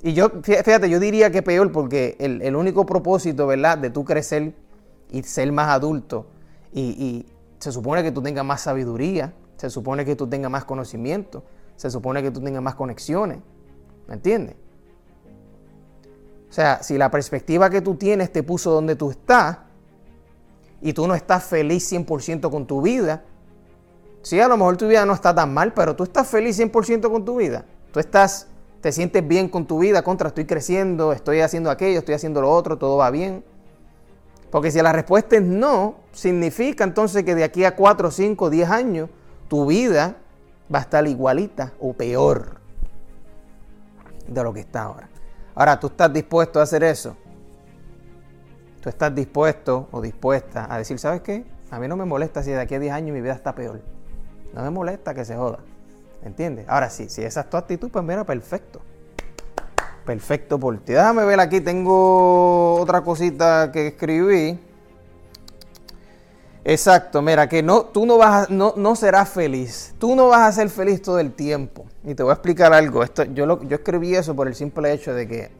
Y 0.00 0.12
yo, 0.12 0.30
fíjate, 0.44 0.88
yo 0.88 1.00
diría 1.00 1.32
que 1.32 1.42
peor 1.42 1.72
porque 1.72 2.16
el, 2.20 2.54
único 2.54 2.86
propósito, 2.86 3.48
¿verdad?, 3.48 3.78
de 3.78 3.90
tú 3.90 4.04
crecer 4.04 4.54
y 5.10 5.24
ser 5.24 5.50
más 5.50 5.70
adulto 5.70 6.26
y, 6.72 7.26
se 7.58 7.72
supone 7.72 8.04
que 8.04 8.12
tú 8.12 8.22
tengas 8.22 8.44
más 8.44 8.60
sabiduría, 8.60 9.34
se 9.56 9.68
supone 9.68 10.04
que 10.04 10.14
tú 10.14 10.28
tengas 10.28 10.48
más 10.48 10.64
conocimiento, 10.64 11.42
se 11.74 11.90
supone 11.90 12.22
que 12.22 12.30
tú 12.30 12.40
tengas 12.40 12.62
más 12.62 12.76
conexiones. 12.76 13.40
¿Me 14.08 14.14
entiendes? 14.14 14.56
O 16.48 16.52
sea, 16.52 16.82
si 16.82 16.96
la 16.96 17.10
perspectiva 17.10 17.68
que 17.68 17.82
tú 17.82 17.94
tienes 17.94 18.32
te 18.32 18.42
puso 18.42 18.70
donde 18.72 18.96
tú 18.96 19.10
estás 19.10 19.58
y 20.80 20.94
tú 20.94 21.06
no 21.06 21.14
estás 21.14 21.44
feliz 21.44 21.92
100% 21.92 22.50
con 22.50 22.66
tu 22.66 22.80
vida, 22.80 23.22
sí, 24.22 24.40
a 24.40 24.48
lo 24.48 24.56
mejor 24.56 24.78
tu 24.78 24.88
vida 24.88 25.04
no 25.04 25.12
está 25.12 25.34
tan 25.34 25.52
mal, 25.52 25.74
pero 25.74 25.94
tú 25.94 26.04
estás 26.04 26.26
feliz 26.26 26.58
100% 26.58 27.10
con 27.10 27.24
tu 27.24 27.36
vida. 27.36 27.66
Tú 27.92 28.00
estás, 28.00 28.46
te 28.80 28.92
sientes 28.92 29.26
bien 29.28 29.48
con 29.50 29.66
tu 29.66 29.78
vida, 29.78 30.02
contra, 30.02 30.28
estoy 30.28 30.46
creciendo, 30.46 31.12
estoy 31.12 31.40
haciendo 31.40 31.70
aquello, 31.70 31.98
estoy 31.98 32.14
haciendo 32.14 32.40
lo 32.40 32.50
otro, 32.50 32.78
todo 32.78 32.96
va 32.96 33.10
bien. 33.10 33.44
Porque 34.50 34.70
si 34.70 34.80
la 34.80 34.94
respuesta 34.94 35.36
es 35.36 35.42
no, 35.42 35.96
significa 36.12 36.82
entonces 36.82 37.24
que 37.24 37.34
de 37.34 37.44
aquí 37.44 37.64
a 37.64 37.76
4, 37.76 38.10
5, 38.10 38.48
10 38.48 38.70
años, 38.70 39.10
tu 39.48 39.66
vida 39.66 40.16
va 40.74 40.78
a 40.78 40.82
estar 40.82 41.06
igualita 41.06 41.74
o 41.78 41.92
peor 41.92 42.57
de 44.28 44.42
lo 44.42 44.52
que 44.52 44.60
está 44.60 44.82
ahora. 44.82 45.08
Ahora, 45.54 45.80
¿tú 45.80 45.88
estás 45.88 46.12
dispuesto 46.12 46.60
a 46.60 46.62
hacer 46.62 46.84
eso? 46.84 47.16
¿Tú 48.80 48.88
estás 48.88 49.12
dispuesto 49.14 49.88
o 49.90 50.00
dispuesta 50.00 50.72
a 50.72 50.78
decir, 50.78 50.98
¿sabes 50.98 51.22
qué? 51.22 51.44
A 51.70 51.78
mí 51.80 51.88
no 51.88 51.96
me 51.96 52.04
molesta 52.04 52.42
si 52.42 52.50
de 52.50 52.60
aquí 52.60 52.74
a 52.76 52.78
10 52.78 52.92
años 52.92 53.14
mi 53.14 53.20
vida 53.20 53.32
está 53.32 53.54
peor. 53.54 53.80
No 54.54 54.62
me 54.62 54.70
molesta 54.70 55.14
que 55.14 55.24
se 55.24 55.36
joda. 55.36 55.58
¿Entiendes? 56.22 56.66
Ahora 56.68 56.90
sí, 56.90 57.08
si 57.08 57.22
esa 57.22 57.40
es 57.40 57.50
tu 57.50 57.56
actitud, 57.56 57.90
pues 57.90 58.04
mira, 58.04 58.24
perfecto. 58.24 58.80
Perfecto 60.04 60.58
por 60.58 60.78
ti. 60.78 60.92
Déjame 60.92 61.24
ver 61.24 61.40
aquí, 61.40 61.60
tengo 61.60 62.76
otra 62.76 63.02
cosita 63.02 63.70
que 63.72 63.88
escribí. 63.88 64.58
Exacto, 66.70 67.22
mira, 67.22 67.48
que 67.48 67.62
no, 67.62 67.86
tú 67.86 68.04
no, 68.04 68.18
vas 68.18 68.50
no, 68.50 68.74
no 68.76 68.94
serás 68.94 69.30
feliz. 69.30 69.94
Tú 69.98 70.14
no 70.14 70.28
vas 70.28 70.40
a 70.40 70.52
ser 70.52 70.68
feliz 70.68 71.00
todo 71.00 71.18
el 71.18 71.32
tiempo. 71.32 71.86
Y 72.04 72.14
te 72.14 72.22
voy 72.22 72.28
a 72.28 72.34
explicar 72.34 72.74
algo. 72.74 73.02
Esto, 73.02 73.24
yo, 73.24 73.46
lo, 73.46 73.62
yo 73.62 73.76
escribí 73.76 74.14
eso 74.14 74.36
por 74.36 74.48
el 74.48 74.54
simple 74.54 74.92
hecho 74.92 75.14
de 75.14 75.26
que 75.26 75.50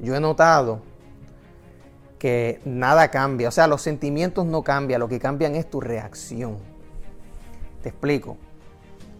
yo 0.00 0.14
he 0.14 0.20
notado 0.20 0.82
que 2.18 2.60
nada 2.66 3.10
cambia. 3.10 3.48
O 3.48 3.50
sea, 3.50 3.66
los 3.66 3.80
sentimientos 3.80 4.44
no 4.44 4.62
cambian. 4.62 5.00
Lo 5.00 5.08
que 5.08 5.18
cambian 5.18 5.54
es 5.54 5.70
tu 5.70 5.80
reacción. 5.80 6.58
Te 7.82 7.88
explico. 7.88 8.36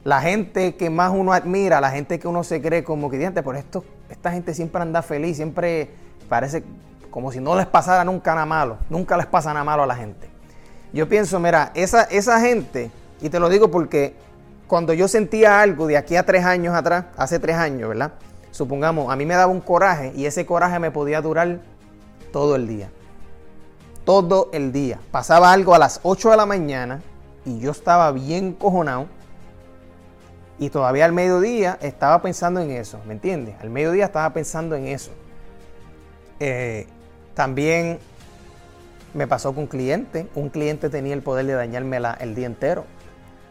La 0.05 0.21
gente 0.21 0.75
que 0.77 0.91
más 0.91 1.13
uno 1.15 1.33
admira, 1.33 1.81
la 1.81 1.93
gente 1.93 2.19
que 2.19 2.29
uno 2.29 2.45
se 2.45 2.61
cree 2.61 2.85
como 2.85 3.09
que, 3.09 3.17
diante, 3.17 3.43
por 3.43 3.57
esto, 3.57 3.87
esta 4.11 4.33
gente 4.33 4.53
siempre 4.53 4.83
anda 4.83 5.01
feliz, 5.01 5.37
siempre 5.37 5.89
parece 6.29 6.63
como 7.11 7.33
si 7.33 7.41
no 7.41 7.57
les 7.57 7.65
pasara 7.65 8.05
nunca 8.05 8.35
nada 8.35 8.45
malo. 8.45 8.77
Nunca 8.91 9.17
les 9.17 9.25
pasa 9.25 9.55
nada 9.55 9.65
malo 9.65 9.85
a 9.85 9.87
la 9.87 9.97
gente. 9.97 10.34
Yo 10.95 11.09
pienso, 11.09 11.41
mira, 11.41 11.73
esa, 11.75 12.05
esa 12.05 12.41
gente, 12.41 12.89
y 13.21 13.29
te 13.29 13.41
lo 13.41 13.49
digo 13.49 13.69
porque 13.69 14.15
cuando 14.69 14.93
yo 14.93 15.09
sentía 15.09 15.61
algo 15.61 15.89
de 15.89 15.97
aquí 15.97 16.15
a 16.15 16.25
tres 16.25 16.45
años 16.45 16.73
atrás, 16.73 17.07
hace 17.17 17.41
tres 17.41 17.57
años, 17.57 17.89
¿verdad? 17.89 18.13
Supongamos, 18.53 19.13
a 19.13 19.17
mí 19.17 19.27
me 19.27 19.35
daba 19.35 19.51
un 19.51 19.61
coraje 19.61 20.13
y 20.15 20.27
ese 20.27 20.47
coraje 20.47 20.79
me 20.79 20.93
podía 20.93 21.21
durar 21.21 21.59
todo 22.33 22.55
el 22.55 22.69
día. 22.69 22.91
Todo 24.05 24.51
el 24.53 24.71
día. 24.71 25.01
Pasaba 25.11 25.53
algo 25.53 25.75
a 25.75 25.81
las 25.81 25.99
8 26.05 26.31
de 26.31 26.37
la 26.37 26.47
mañana 26.47 27.03
y 27.45 27.59
yo 27.59 27.73
estaba 27.73 28.13
bien 28.13 28.53
cojonado. 28.53 29.09
Y 30.61 30.71
todavía 30.71 31.07
al 31.07 31.13
mediodía 31.13 31.77
estaba 31.83 32.23
pensando 32.23 32.61
en 32.61 32.71
eso, 32.71 33.01
¿me 33.05 33.15
entiendes? 33.15 33.57
Al 33.61 33.69
mediodía 33.69 34.05
estaba 34.05 34.33
pensando 34.33 34.77
en 34.77 34.87
eso. 34.87 35.11
Eh, 36.39 36.87
también 37.35 37.99
me 39.15 39.27
pasó 39.27 39.55
con 39.55 39.65
un 39.65 39.67
cliente. 39.69 40.29
Un 40.35 40.51
cliente 40.51 40.91
tenía 40.91 41.15
el 41.15 41.23
poder 41.23 41.47
de 41.47 41.55
dañarme 41.55 41.99
el 42.21 42.35
día 42.35 42.47
entero. 42.47 42.85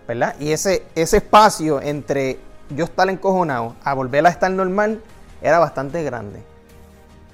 ¿Verdad? 0.08 0.36
Y 0.40 0.52
ese, 0.52 0.84
ese 0.96 1.18
espacio 1.18 1.82
entre 1.82 2.38
yo 2.70 2.86
estar 2.86 3.10
encojonado 3.10 3.76
a 3.84 3.94
volver 3.94 4.26
a 4.26 4.30
estar 4.30 4.52
normal 4.52 5.02
era 5.42 5.60
bastante 5.60 6.04
grande. 6.04 6.44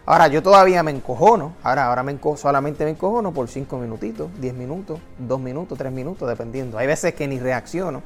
Ahora 0.06 0.28
yo 0.28 0.42
todavía 0.42 0.82
me 0.82 0.92
encojono. 0.92 1.54
Ahora, 1.62 1.88
ahora 1.88 2.04
me 2.04 2.18
solamente 2.36 2.84
me 2.84 2.92
encojono 2.92 3.32
por 3.32 3.48
5 3.48 3.78
minutitos, 3.78 4.30
10 4.40 4.54
minutos, 4.56 5.00
2 5.20 5.40
minutos, 5.40 5.78
3 5.78 5.92
minutos, 5.92 6.28
dependiendo. 6.28 6.78
Hay 6.78 6.88
veces 6.88 7.14
que 7.14 7.28
ni 7.28 7.40
reacciono. 7.40 8.02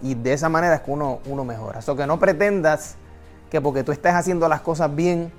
Y 0.00 0.14
de 0.14 0.32
esa 0.32 0.48
manera 0.48 0.76
es 0.76 0.80
que 0.82 0.90
uno, 0.92 1.18
uno 1.26 1.44
mejora. 1.44 1.80
Eso 1.80 1.96
que 1.96 2.06
no 2.06 2.20
pretendas 2.20 2.96
que 3.50 3.60
porque 3.60 3.82
tú 3.82 3.92
estés 3.92 4.14
haciendo 4.14 4.48
las 4.48 4.60
cosas 4.60 4.94
bien, 4.94 5.32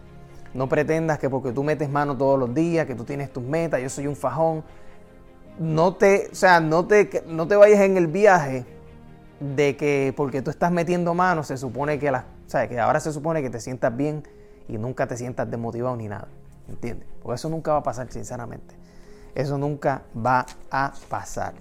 no 0.53 0.67
pretendas 0.67 1.19
que 1.19 1.29
porque 1.29 1.51
tú 1.51 1.63
metes 1.63 1.89
mano 1.89 2.17
todos 2.17 2.39
los 2.39 2.53
días, 2.53 2.85
que 2.85 2.95
tú 2.95 3.03
tienes 3.03 3.31
tus 3.31 3.43
metas, 3.43 3.81
yo 3.81 3.89
soy 3.89 4.07
un 4.07 4.15
fajón. 4.15 4.63
No 5.59 5.95
te, 5.95 6.29
o 6.31 6.35
sea, 6.35 6.59
no 6.59 6.85
te, 6.85 7.23
no 7.27 7.47
te 7.47 7.55
vayas 7.55 7.81
en 7.81 7.97
el 7.97 8.07
viaje 8.07 8.65
de 9.39 9.75
que 9.75 10.13
porque 10.15 10.41
tú 10.41 10.49
estás 10.49 10.71
metiendo 10.71 11.13
mano 11.13 11.43
se 11.43 11.57
supone 11.57 11.99
que, 11.99 12.11
la, 12.11 12.25
que 12.67 12.79
ahora 12.79 12.99
se 12.99 13.11
supone 13.11 13.41
que 13.41 13.49
te 13.49 13.59
sientas 13.59 13.95
bien 13.95 14.23
y 14.67 14.77
nunca 14.77 15.07
te 15.07 15.17
sientas 15.17 15.49
desmotivado 15.49 15.95
ni 15.95 16.07
nada. 16.07 16.27
¿Entiendes? 16.67 17.07
Porque 17.21 17.35
eso 17.35 17.49
nunca 17.49 17.71
va 17.71 17.79
a 17.79 17.83
pasar, 17.83 18.11
sinceramente. 18.11 18.75
Eso 19.35 19.57
nunca 19.57 20.03
va 20.15 20.45
a 20.69 20.93
pasar. 21.09 21.53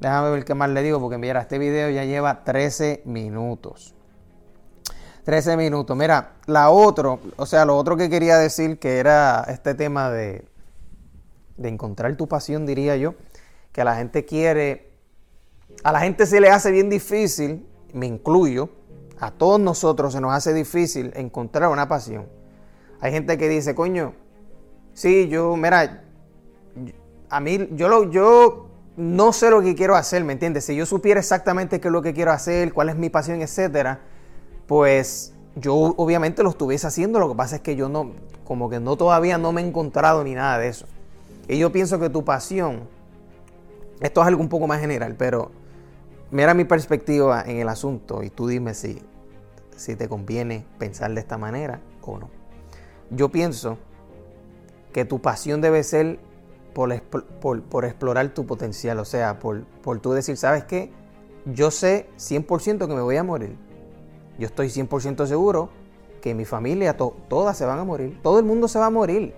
Déjame 0.00 0.30
ver 0.30 0.44
qué 0.44 0.54
más 0.54 0.70
le 0.70 0.82
digo, 0.82 0.98
porque 1.00 1.18
mira, 1.18 1.40
este 1.40 1.58
video 1.58 1.90
ya 1.90 2.04
lleva 2.04 2.42
13 2.42 3.02
minutos. 3.04 3.94
13 5.24 5.56
minutos. 5.56 5.96
Mira, 5.96 6.34
la 6.46 6.70
otro, 6.70 7.20
o 7.36 7.46
sea, 7.46 7.64
lo 7.64 7.76
otro 7.76 7.96
que 7.96 8.08
quería 8.08 8.38
decir 8.38 8.78
que 8.78 8.98
era 8.98 9.44
este 9.48 9.74
tema 9.74 10.10
de, 10.10 10.44
de 11.56 11.68
encontrar 11.68 12.16
tu 12.16 12.26
pasión, 12.26 12.66
diría 12.66 12.96
yo, 12.96 13.14
que 13.72 13.84
la 13.84 13.96
gente 13.96 14.24
quiere, 14.24 14.92
a 15.84 15.92
la 15.92 16.00
gente 16.00 16.26
se 16.26 16.40
le 16.40 16.50
hace 16.50 16.70
bien 16.70 16.88
difícil, 16.90 17.66
me 17.92 18.06
incluyo, 18.06 18.70
a 19.20 19.30
todos 19.30 19.60
nosotros 19.60 20.14
se 20.14 20.20
nos 20.20 20.32
hace 20.32 20.54
difícil 20.54 21.12
encontrar 21.14 21.68
una 21.70 21.86
pasión. 21.86 22.26
Hay 23.00 23.12
gente 23.12 23.36
que 23.36 23.48
dice, 23.48 23.74
coño, 23.74 24.14
sí, 24.94 25.28
yo, 25.28 25.56
mira, 25.56 26.04
a 27.28 27.40
mí, 27.40 27.68
yo, 27.72 27.88
lo, 27.88 28.10
yo 28.10 28.68
no 28.96 29.32
sé 29.32 29.50
lo 29.50 29.60
que 29.62 29.74
quiero 29.74 29.94
hacer, 29.94 30.24
¿me 30.24 30.32
entiendes? 30.32 30.64
Si 30.64 30.74
yo 30.74 30.86
supiera 30.86 31.20
exactamente 31.20 31.80
qué 31.80 31.88
es 31.88 31.92
lo 31.92 32.02
que 32.02 32.14
quiero 32.14 32.32
hacer, 32.32 32.72
cuál 32.72 32.88
es 32.88 32.96
mi 32.96 33.10
pasión, 33.10 33.42
etcétera, 33.42 34.00
pues 34.70 35.34
yo 35.56 35.74
obviamente 35.74 36.44
lo 36.44 36.50
estuviese 36.50 36.86
haciendo, 36.86 37.18
lo 37.18 37.28
que 37.28 37.34
pasa 37.34 37.56
es 37.56 37.62
que 37.62 37.74
yo 37.74 37.88
no, 37.88 38.12
como 38.44 38.70
que 38.70 38.78
no 38.78 38.94
todavía 38.94 39.36
no 39.36 39.50
me 39.50 39.62
he 39.62 39.66
encontrado 39.66 40.22
ni 40.22 40.34
nada 40.34 40.58
de 40.58 40.68
eso. 40.68 40.86
Y 41.48 41.58
yo 41.58 41.72
pienso 41.72 41.98
que 41.98 42.08
tu 42.08 42.24
pasión, 42.24 42.82
esto 43.98 44.20
es 44.20 44.28
algo 44.28 44.40
un 44.40 44.48
poco 44.48 44.68
más 44.68 44.78
general, 44.78 45.16
pero 45.18 45.50
mira 46.30 46.54
mi 46.54 46.64
perspectiva 46.64 47.42
en 47.44 47.56
el 47.56 47.68
asunto 47.68 48.22
y 48.22 48.30
tú 48.30 48.46
dime 48.46 48.74
si, 48.74 49.02
si 49.74 49.96
te 49.96 50.08
conviene 50.08 50.64
pensar 50.78 51.12
de 51.14 51.18
esta 51.18 51.36
manera 51.36 51.80
o 52.02 52.18
no. 52.18 52.30
Yo 53.10 53.28
pienso 53.28 53.76
que 54.92 55.04
tu 55.04 55.20
pasión 55.20 55.60
debe 55.60 55.82
ser 55.82 56.20
por, 56.74 57.02
por, 57.02 57.84
explorar 57.84 58.28
tu 58.28 58.46
potencial, 58.46 59.00
o 59.00 59.04
sea, 59.04 59.40
por, 59.40 59.64
por 59.82 59.98
tú 59.98 60.12
decir, 60.12 60.36
¿sabes 60.36 60.62
qué? 60.62 60.92
Yo 61.44 61.72
sé 61.72 62.08
100% 62.18 62.86
que 62.86 62.94
me 62.94 63.02
voy 63.02 63.16
a 63.16 63.24
morir 63.24 63.68
yo 64.40 64.46
estoy 64.46 64.68
100% 64.68 65.26
seguro 65.26 65.68
que 66.22 66.34
mi 66.34 66.46
familia, 66.46 66.96
todas 66.96 67.56
se 67.56 67.66
van 67.66 67.78
a 67.78 67.84
morir. 67.84 68.18
Todo 68.22 68.38
el 68.38 68.44
mundo 68.46 68.68
se 68.68 68.78
va 68.78 68.86
a 68.86 68.90
morir. 68.90 69.34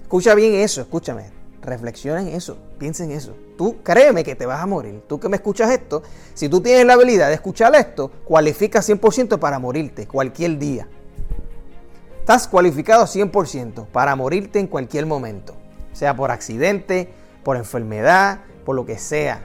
Escucha 0.00 0.34
bien 0.34 0.54
eso, 0.54 0.80
escúchame. 0.80 1.26
Reflexiona 1.60 2.22
en 2.22 2.28
eso, 2.28 2.56
piensa 2.78 3.04
en 3.04 3.10
eso. 3.10 3.34
Tú 3.58 3.82
créeme 3.82 4.24
que 4.24 4.34
te 4.34 4.46
vas 4.46 4.62
a 4.62 4.66
morir. 4.66 5.02
Tú 5.06 5.20
que 5.20 5.28
me 5.28 5.36
escuchas 5.36 5.70
esto, 5.70 6.02
si 6.32 6.48
tú 6.48 6.62
tienes 6.62 6.86
la 6.86 6.94
habilidad 6.94 7.28
de 7.28 7.34
escuchar 7.34 7.74
esto, 7.74 8.10
cualifica 8.24 8.80
100% 8.80 9.38
para 9.38 9.58
morirte 9.58 10.06
cualquier 10.06 10.58
día. 10.58 10.88
Estás 12.18 12.48
cualificado 12.48 13.04
100% 13.04 13.88
para 13.88 14.16
morirte 14.16 14.58
en 14.58 14.68
cualquier 14.68 15.04
momento. 15.04 15.54
Sea 15.92 16.16
por 16.16 16.30
accidente, 16.30 17.12
por 17.44 17.58
enfermedad, 17.58 18.40
por 18.64 18.74
lo 18.74 18.86
que 18.86 18.96
sea 18.96 19.44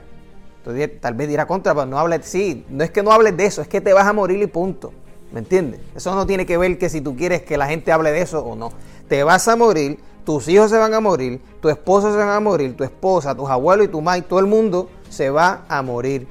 tal 1.00 1.14
vez 1.14 1.28
dirá 1.28 1.46
contra, 1.46 1.74
pero 1.74 1.86
no 1.86 1.98
hables, 1.98 2.26
sí, 2.26 2.64
no 2.68 2.84
es 2.84 2.90
que 2.90 3.02
no 3.02 3.12
hables 3.12 3.36
de 3.36 3.46
eso, 3.46 3.62
es 3.62 3.68
que 3.68 3.80
te 3.80 3.92
vas 3.92 4.06
a 4.06 4.12
morir 4.12 4.42
y 4.42 4.46
punto. 4.46 4.92
¿Me 5.32 5.40
entiendes? 5.40 5.80
Eso 5.94 6.14
no 6.14 6.26
tiene 6.26 6.46
que 6.46 6.56
ver 6.56 6.78
que 6.78 6.88
si 6.88 7.00
tú 7.00 7.16
quieres 7.16 7.42
que 7.42 7.56
la 7.56 7.66
gente 7.66 7.92
hable 7.92 8.12
de 8.12 8.22
eso 8.22 8.44
o 8.44 8.56
no. 8.56 8.70
Te 9.08 9.22
vas 9.24 9.46
a 9.48 9.56
morir, 9.56 9.98
tus 10.24 10.48
hijos 10.48 10.70
se 10.70 10.78
van 10.78 10.94
a 10.94 11.00
morir, 11.00 11.40
tu 11.60 11.68
esposa 11.68 12.10
se 12.10 12.16
van 12.16 12.30
a 12.30 12.40
morir, 12.40 12.76
tu 12.76 12.84
esposa, 12.84 13.34
tus 13.34 13.48
abuelos 13.48 13.86
y 13.86 13.88
tu 13.88 14.00
madre, 14.00 14.22
todo 14.22 14.38
el 14.40 14.46
mundo 14.46 14.88
se 15.08 15.30
va 15.30 15.64
a 15.68 15.82
morir. 15.82 16.26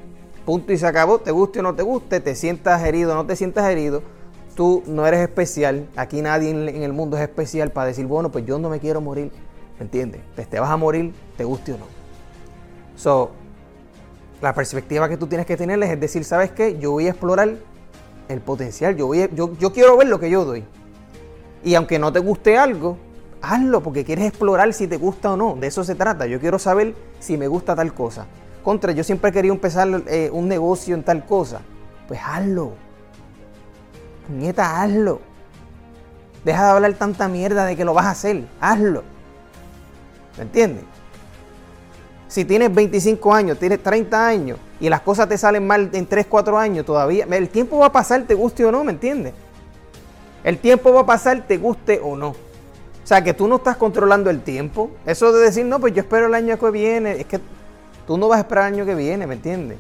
Punto 0.45 0.73
y 0.73 0.77
se 0.77 0.85
acabó, 0.85 1.19
te 1.19 1.31
guste 1.31 1.59
o 1.59 1.63
no 1.63 1.75
te 1.75 1.83
guste, 1.83 2.19
te 2.19 2.35
sientas 2.35 2.83
herido 2.83 3.13
o 3.13 3.15
no 3.15 3.25
te 3.25 3.35
sientas 3.35 3.69
herido, 3.69 4.01
tú 4.55 4.83
no 4.85 5.05
eres 5.07 5.21
especial. 5.21 5.87
Aquí 5.95 6.21
nadie 6.21 6.49
en 6.49 6.83
el 6.83 6.93
mundo 6.93 7.17
es 7.17 7.23
especial 7.23 7.71
para 7.71 7.87
decir, 7.87 8.05
bueno, 8.05 8.31
pues 8.31 8.45
yo 8.45 8.59
no 8.59 8.69
me 8.69 8.79
quiero 8.79 9.01
morir. 9.01 9.31
¿Me 9.79 9.85
entiendes? 9.85 10.21
Pues 10.35 10.49
te 10.49 10.59
vas 10.59 10.69
a 10.69 10.77
morir, 10.77 11.13
te 11.35 11.43
guste 11.43 11.73
o 11.73 11.77
no. 11.77 11.85
So, 12.95 13.31
la 14.45 14.53
perspectiva 14.53 15.09
que 15.09 15.17
tú 15.17 15.25
tienes 15.25 15.47
que 15.47 15.57
tener 15.57 15.81
es 15.81 15.99
decir, 15.99 16.23
¿sabes 16.23 16.51
qué? 16.51 16.77
Yo 16.77 16.91
voy 16.91 17.07
a 17.07 17.09
explorar 17.09 17.55
el 18.29 18.41
potencial. 18.41 18.95
Yo, 18.95 19.07
voy 19.07 19.27
yo, 19.33 19.57
yo 19.57 19.73
quiero 19.73 19.97
ver 19.97 20.07
lo 20.07 20.19
que 20.19 20.29
yo 20.29 20.45
doy. 20.45 20.63
Y 21.63 21.73
aunque 21.73 21.97
no 21.97 22.13
te 22.13 22.19
guste 22.19 22.55
algo, 22.55 22.95
hazlo 23.41 23.81
porque 23.81 24.05
quieres 24.05 24.27
explorar 24.27 24.71
si 24.71 24.85
te 24.85 24.97
gusta 24.97 25.33
o 25.33 25.35
no. 25.35 25.55
De 25.55 25.65
eso 25.65 25.83
se 25.83 25.95
trata. 25.95 26.27
Yo 26.27 26.39
quiero 26.39 26.59
saber 26.59 26.93
si 27.19 27.39
me 27.39 27.47
gusta 27.47 27.75
tal 27.75 27.91
cosa. 27.95 28.27
Contra, 28.63 28.91
yo 28.91 29.03
siempre 29.03 29.31
querido 29.31 29.55
empezar 29.55 29.87
eh, 30.05 30.29
un 30.31 30.47
negocio 30.47 30.93
en 30.93 31.01
tal 31.01 31.25
cosa. 31.25 31.61
Pues 32.07 32.19
hazlo. 32.23 32.73
Nieta, 34.29 34.79
hazlo. 34.79 35.21
Deja 36.43 36.65
de 36.65 36.69
hablar 36.69 36.93
tanta 36.93 37.27
mierda 37.27 37.65
de 37.65 37.75
que 37.75 37.83
lo 37.83 37.95
vas 37.95 38.05
a 38.05 38.11
hacer. 38.11 38.45
Hazlo. 38.61 39.01
¿Me 40.37 40.43
entiendes? 40.43 40.83
Si 42.35 42.43
tienes 42.43 42.75
25 42.75 43.33
años, 43.33 43.57
tienes 43.57 43.81
30 43.81 44.27
años 44.27 44.59
y 44.81 44.89
las 44.89 44.99
cosas 44.99 45.29
te 45.29 45.37
salen 45.37 45.65
mal 45.65 45.89
en 45.93 46.05
3, 46.05 46.25
4 46.27 46.57
años 46.57 46.85
todavía, 46.85 47.25
el 47.31 47.47
tiempo 47.47 47.77
va 47.77 47.85
a 47.85 47.91
pasar, 47.93 48.23
te 48.23 48.33
guste 48.33 48.65
o 48.65 48.73
no, 48.73 48.83
¿me 48.83 48.91
entiendes? 48.91 49.33
El 50.43 50.57
tiempo 50.57 50.91
va 50.91 50.99
a 50.99 51.05
pasar, 51.05 51.47
te 51.47 51.57
guste 51.57 52.01
o 52.03 52.17
no. 52.17 52.31
O 52.31 52.35
sea, 53.05 53.23
que 53.23 53.33
tú 53.33 53.47
no 53.47 53.55
estás 53.55 53.77
controlando 53.77 54.29
el 54.29 54.41
tiempo. 54.41 54.91
Eso 55.05 55.31
de 55.31 55.45
decir, 55.45 55.65
no, 55.65 55.79
pues 55.79 55.93
yo 55.93 56.01
espero 56.01 56.27
el 56.27 56.33
año 56.33 56.59
que 56.59 56.71
viene, 56.71 57.21
es 57.21 57.25
que 57.25 57.39
tú 58.05 58.17
no 58.17 58.27
vas 58.27 58.39
a 58.39 58.41
esperar 58.41 58.67
el 58.67 58.73
año 58.73 58.85
que 58.85 58.95
viene, 58.95 59.25
¿me 59.27 59.35
entiendes? 59.35 59.77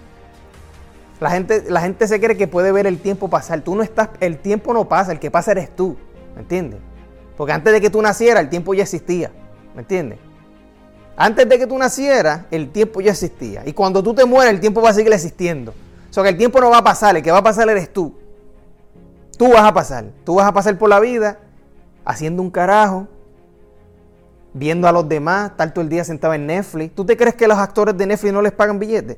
La 1.19 1.31
gente, 1.31 1.65
la 1.67 1.81
gente 1.81 2.07
se 2.07 2.21
cree 2.21 2.37
que 2.37 2.47
puede 2.47 2.71
ver 2.71 2.87
el 2.87 2.99
tiempo 2.99 3.29
pasar. 3.29 3.59
Tú 3.63 3.75
no 3.75 3.83
estás, 3.83 4.11
el 4.21 4.37
tiempo 4.37 4.73
no 4.73 4.87
pasa, 4.87 5.11
el 5.11 5.19
que 5.19 5.29
pasa 5.29 5.51
eres 5.51 5.75
tú, 5.75 5.97
¿me 6.35 6.43
entiendes? 6.43 6.79
Porque 7.35 7.51
antes 7.51 7.73
de 7.73 7.81
que 7.81 7.89
tú 7.89 8.01
nacieras, 8.01 8.41
el 8.41 8.49
tiempo 8.49 8.73
ya 8.73 8.83
existía, 8.83 9.29
¿me 9.75 9.81
entiendes? 9.81 10.19
Antes 11.17 11.47
de 11.47 11.57
que 11.57 11.67
tú 11.67 11.77
nacieras, 11.77 12.41
el 12.51 12.71
tiempo 12.71 12.99
ya 12.99 13.11
existía. 13.11 13.63
Y 13.65 13.73
cuando 13.73 14.03
tú 14.03 14.13
te 14.13 14.25
mueres, 14.25 14.53
el 14.53 14.59
tiempo 14.59 14.81
va 14.81 14.89
a 14.89 14.93
seguir 14.93 15.13
existiendo. 15.13 15.73
O 16.09 16.13
sea 16.13 16.23
que 16.23 16.29
el 16.29 16.37
tiempo 16.37 16.59
no 16.59 16.69
va 16.69 16.79
a 16.79 16.83
pasar, 16.83 17.15
el 17.15 17.23
que 17.23 17.31
va 17.31 17.37
a 17.39 17.43
pasar 17.43 17.69
eres 17.69 17.91
tú. 17.91 18.13
Tú 19.37 19.51
vas 19.51 19.63
a 19.63 19.73
pasar. 19.73 20.05
Tú 20.23 20.35
vas 20.35 20.47
a 20.47 20.53
pasar 20.53 20.77
por 20.77 20.89
la 20.89 20.99
vida 20.99 21.39
haciendo 22.03 22.41
un 22.41 22.51
carajo, 22.51 23.07
viendo 24.53 24.87
a 24.87 24.91
los 24.91 25.07
demás, 25.07 25.51
estar 25.51 25.73
todo 25.73 25.83
el 25.83 25.89
día 25.89 26.03
sentado 26.03 26.33
en 26.33 26.47
Netflix. 26.47 26.95
¿Tú 26.95 27.05
te 27.05 27.17
crees 27.17 27.35
que 27.35 27.47
los 27.47 27.57
actores 27.57 27.97
de 27.97 28.05
Netflix 28.05 28.33
no 28.33 28.41
les 28.41 28.51
pagan 28.51 28.79
billetes? 28.79 29.17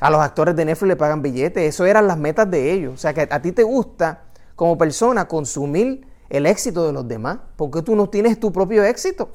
A 0.00 0.10
los 0.10 0.20
actores 0.20 0.54
de 0.54 0.64
Netflix 0.64 0.88
le 0.88 0.96
pagan 0.96 1.22
billetes. 1.22 1.62
Eso 1.62 1.86
eran 1.86 2.06
las 2.06 2.18
metas 2.18 2.50
de 2.50 2.72
ellos. 2.72 2.94
O 2.94 2.96
sea 2.96 3.14
que 3.14 3.26
a 3.30 3.42
ti 3.42 3.52
te 3.52 3.62
gusta 3.62 4.22
como 4.54 4.76
persona 4.76 5.26
consumir 5.26 6.06
el 6.28 6.46
éxito 6.46 6.86
de 6.86 6.92
los 6.92 7.06
demás. 7.06 7.38
Porque 7.56 7.82
tú 7.82 7.96
no 7.96 8.08
tienes 8.08 8.38
tu 8.38 8.52
propio 8.52 8.84
éxito. 8.84 9.30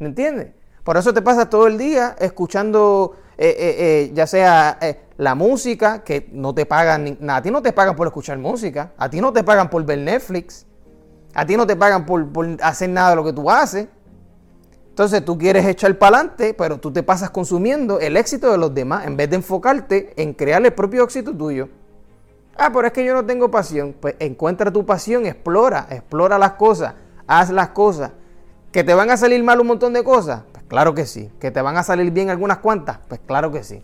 ¿Me 0.00 0.06
entiendes? 0.06 0.48
Por 0.82 0.96
eso 0.96 1.12
te 1.12 1.20
pasas 1.20 1.50
todo 1.50 1.66
el 1.66 1.76
día 1.76 2.16
escuchando, 2.18 3.16
eh, 3.36 3.48
eh, 3.48 3.76
eh, 3.78 4.10
ya 4.14 4.26
sea 4.26 4.78
la 5.18 5.34
música, 5.34 6.02
que 6.02 6.30
no 6.32 6.54
te 6.54 6.64
pagan, 6.64 7.18
nada, 7.20 7.38
a 7.38 7.42
ti 7.42 7.50
no 7.50 7.60
te 7.60 7.72
pagan 7.72 7.94
por 7.94 8.06
escuchar 8.06 8.38
música, 8.38 8.92
a 8.96 9.10
ti 9.10 9.20
no 9.20 9.30
te 9.30 9.44
pagan 9.44 9.68
por 9.68 9.84
ver 9.84 9.98
Netflix, 9.98 10.66
a 11.34 11.44
ti 11.44 11.54
no 11.54 11.66
te 11.66 11.76
pagan 11.76 12.06
por, 12.06 12.26
hacer 12.62 12.88
nada 12.88 13.10
de 13.10 13.16
lo 13.16 13.24
que 13.24 13.34
tú 13.34 13.50
haces. 13.50 13.88
Entonces 14.88 15.22
tú 15.22 15.36
quieres 15.36 15.66
echar 15.66 15.96
para 15.98 16.16
adelante, 16.16 16.54
pero 16.54 16.78
tú 16.78 16.90
te 16.90 17.02
pasas 17.02 17.28
consumiendo 17.28 18.00
el 18.00 18.16
éxito 18.16 18.50
de 18.50 18.56
los 18.56 18.74
demás 18.74 19.06
en 19.06 19.18
vez 19.18 19.28
de 19.28 19.36
enfocarte 19.36 20.14
en 20.16 20.32
crear 20.32 20.64
el 20.64 20.72
propio 20.72 21.04
éxito 21.04 21.36
tuyo. 21.36 21.68
Ah, 22.56 22.70
pero 22.72 22.86
es 22.86 22.92
que 22.94 23.04
yo 23.04 23.14
no 23.14 23.24
tengo 23.24 23.50
pasión. 23.50 23.94
Pues 24.00 24.16
encuentra 24.18 24.72
tu 24.72 24.84
pasión, 24.84 25.26
explora, 25.26 25.86
explora 25.90 26.38
las 26.38 26.52
cosas, 26.52 26.94
haz 27.26 27.50
las 27.50 27.68
cosas. 27.68 28.12
¿Que 28.72 28.84
te 28.84 28.94
van 28.94 29.10
a 29.10 29.16
salir 29.16 29.42
mal 29.42 29.60
un 29.60 29.66
montón 29.66 29.92
de 29.92 30.04
cosas? 30.04 30.42
Pues 30.52 30.64
claro 30.68 30.94
que 30.94 31.06
sí. 31.06 31.30
¿Que 31.40 31.50
te 31.50 31.60
van 31.60 31.76
a 31.76 31.82
salir 31.82 32.10
bien 32.12 32.30
algunas 32.30 32.58
cuantas? 32.58 32.98
Pues 33.08 33.20
claro 33.26 33.50
que 33.50 33.64
sí. 33.64 33.82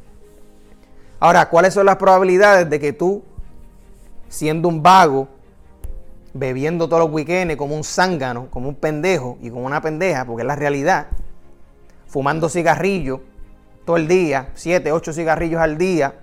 Ahora, 1.19 1.49
¿cuáles 1.49 1.75
son 1.75 1.87
las 1.87 1.97
probabilidades 1.97 2.69
de 2.71 2.79
que 2.79 2.93
tú, 2.93 3.23
siendo 4.29 4.69
un 4.69 4.83
vago, 4.83 5.29
bebiendo 6.35 6.89
todos 6.89 7.05
los 7.05 7.13
weekends 7.13 7.57
como 7.57 7.75
un 7.75 7.83
zángano, 7.83 8.49
como 8.51 8.69
un 8.69 8.75
pendejo 8.75 9.39
y 9.41 9.51
como 9.51 9.67
una 9.67 9.81
pendeja, 9.81 10.25
porque 10.25 10.43
es 10.43 10.47
la 10.47 10.57
realidad, 10.57 11.09
fumando 12.07 12.49
cigarrillos 12.49 13.21
todo 13.85 13.97
el 13.97 14.07
día, 14.07 14.51
siete, 14.55 14.93
ocho 14.93 15.13
cigarrillos 15.13 15.61
al 15.61 15.79
día. 15.79 16.15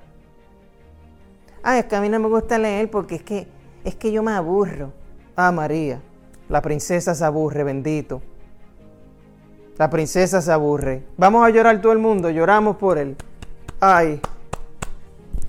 Ay, 1.64 1.80
es 1.80 1.86
que 1.86 1.96
a 1.96 2.02
mí 2.02 2.10
no 2.10 2.20
me 2.20 2.28
gusta 2.28 2.58
leer 2.58 2.92
porque 2.92 3.16
es 3.16 3.24
que, 3.24 3.48
es 3.84 3.96
que 3.96 4.12
yo 4.12 4.22
me 4.22 4.34
aburro. 4.34 4.94
Ah, 5.36 5.52
María, 5.52 6.02
la 6.50 6.62
princesa 6.62 7.16
se 7.16 7.26
aburre, 7.26 7.64
bendito. 7.64 8.22
La 9.78 9.90
princesa 9.90 10.42
se 10.42 10.52
aburre. 10.52 11.04
Vamos 11.18 11.46
a 11.46 11.50
llorar 11.50 11.82
todo 11.82 11.92
el 11.92 12.00
mundo, 12.00 12.30
lloramos 12.30 12.78
por 12.78 12.98
él. 12.98 13.16
Ay, 13.80 14.22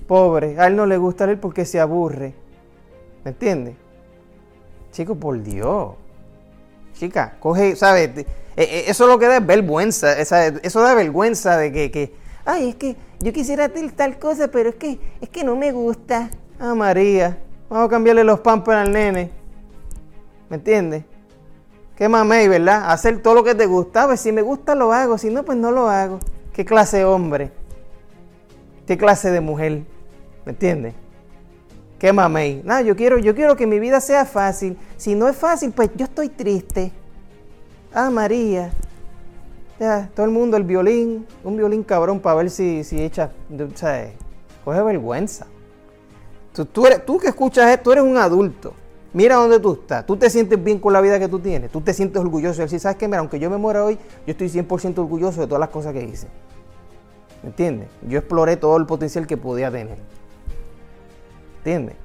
pobre, 0.07 0.59
a 0.59 0.67
él 0.67 0.75
no 0.75 0.85
le 0.85 0.97
gusta 0.97 1.25
leer 1.25 1.39
porque 1.39 1.65
se 1.65 1.79
aburre. 1.79 2.33
¿Me 3.23 3.31
entiendes? 3.31 3.75
Chico, 4.91 5.15
por 5.15 5.41
Dios. 5.41 5.93
Chica, 6.93 7.35
coge, 7.39 7.75
¿sabes? 7.75 8.09
E, 8.17 8.25
e, 8.55 8.89
eso 8.89 9.05
lo 9.07 9.19
que 9.19 9.27
da 9.27 9.37
es 9.37 9.45
vergüenza. 9.45 10.17
Eso 10.19 10.81
da 10.81 10.95
vergüenza 10.95 11.57
de 11.57 11.71
que, 11.71 12.13
ay, 12.45 12.69
es 12.69 12.75
que 12.75 12.95
yo 13.19 13.31
quisiera 13.33 13.69
tal 13.95 14.17
cosa, 14.17 14.47
pero 14.47 14.69
es 14.69 14.75
que, 14.75 14.99
es 15.21 15.29
que 15.29 15.43
no 15.43 15.55
me 15.55 15.71
gusta. 15.71 16.29
Ah, 16.59 16.73
María, 16.73 17.37
vamos 17.69 17.87
a 17.87 17.89
cambiarle 17.89 18.23
los 18.23 18.39
pampers 18.39 18.77
al 18.77 18.91
nene. 18.91 19.29
¿Me 20.49 20.57
entiendes? 20.57 21.03
Qué 21.95 22.09
mamey, 22.09 22.47
¿verdad? 22.47 22.91
Hacer 22.91 23.21
todo 23.21 23.35
lo 23.35 23.43
que 23.43 23.55
te 23.55 23.65
gusta. 23.65 24.05
Pues 24.05 24.19
si 24.19 24.31
me 24.31 24.41
gusta 24.41 24.75
lo 24.75 24.91
hago, 24.91 25.17
si 25.17 25.29
no, 25.29 25.43
pues 25.43 25.57
no 25.57 25.71
lo 25.71 25.89
hago. 25.89 26.19
¿Qué 26.53 26.65
clase 26.65 26.97
de 26.97 27.05
hombre? 27.05 27.51
¿Qué 28.85 28.97
clase 28.97 29.31
de 29.31 29.41
mujer? 29.41 29.83
¿Me 30.45 30.51
entiendes? 30.51 30.93
Qué 31.97 32.11
mamey. 32.11 32.61
No, 32.65 32.81
yo 32.81 32.95
quiero, 32.95 33.17
yo 33.17 33.33
quiero 33.33 33.55
que 33.55 33.65
mi 33.65 33.79
vida 33.79 34.01
sea 34.01 34.25
fácil. 34.25 34.77
Si 34.97 35.15
no 35.15 35.27
es 35.29 35.37
fácil, 35.37 35.71
pues 35.71 35.89
yo 35.95 36.05
estoy 36.05 36.29
triste. 36.29 36.91
Ah, 37.93 38.09
María. 38.09 38.71
Ya, 39.79 40.09
todo 40.13 40.25
el 40.25 40.31
mundo 40.31 40.55
el 40.57 40.63
violín, 40.63 41.25
un 41.43 41.57
violín 41.57 41.83
cabrón 41.83 42.19
para 42.19 42.35
ver 42.35 42.49
si, 42.49 42.83
si 42.83 43.01
echa, 43.01 43.31
o 43.51 43.77
sea, 43.77 44.11
coge 44.63 44.81
vergüenza. 44.81 45.47
Tú, 46.53 46.65
tú, 46.65 46.85
eres, 46.85 47.05
tú 47.05 47.17
que 47.17 47.27
escuchas 47.27 47.71
esto, 47.71 47.83
tú 47.83 47.91
eres 47.91 48.03
un 48.03 48.17
adulto. 48.17 48.73
Mira 49.15 49.35
dónde 49.35 49.61
tú 49.61 49.71
estás. 49.71 50.05
Tú 50.05 50.17
te 50.17 50.29
sientes 50.29 50.61
bien 50.61 50.77
con 50.77 50.91
la 50.91 50.99
vida 50.99 51.17
que 51.17 51.29
tú 51.29 51.39
tienes. 51.39 51.71
Tú 51.71 51.79
te 51.79 51.93
sientes 51.93 52.21
orgulloso. 52.21 52.61
Y 52.61 52.65
decir, 52.65 52.81
¿sabes 52.81 52.97
qué? 52.97 53.07
Mira, 53.07 53.19
aunque 53.19 53.39
yo 53.39 53.49
me 53.49 53.55
muera 53.55 53.85
hoy, 53.85 53.97
yo 54.27 54.31
estoy 54.33 54.49
100% 54.49 54.97
orgulloso 54.97 55.39
de 55.39 55.47
todas 55.47 55.61
las 55.61 55.69
cosas 55.69 55.93
que 55.93 56.03
hice. 56.03 56.27
¿Me 57.41 57.47
entiendes? 57.47 57.87
Yo 58.09 58.19
exploré 58.19 58.57
todo 58.57 58.75
el 58.75 58.85
potencial 58.85 59.25
que 59.25 59.37
podía 59.37 59.71
tener. 59.71 59.99
¿Entiendes? 61.59 61.95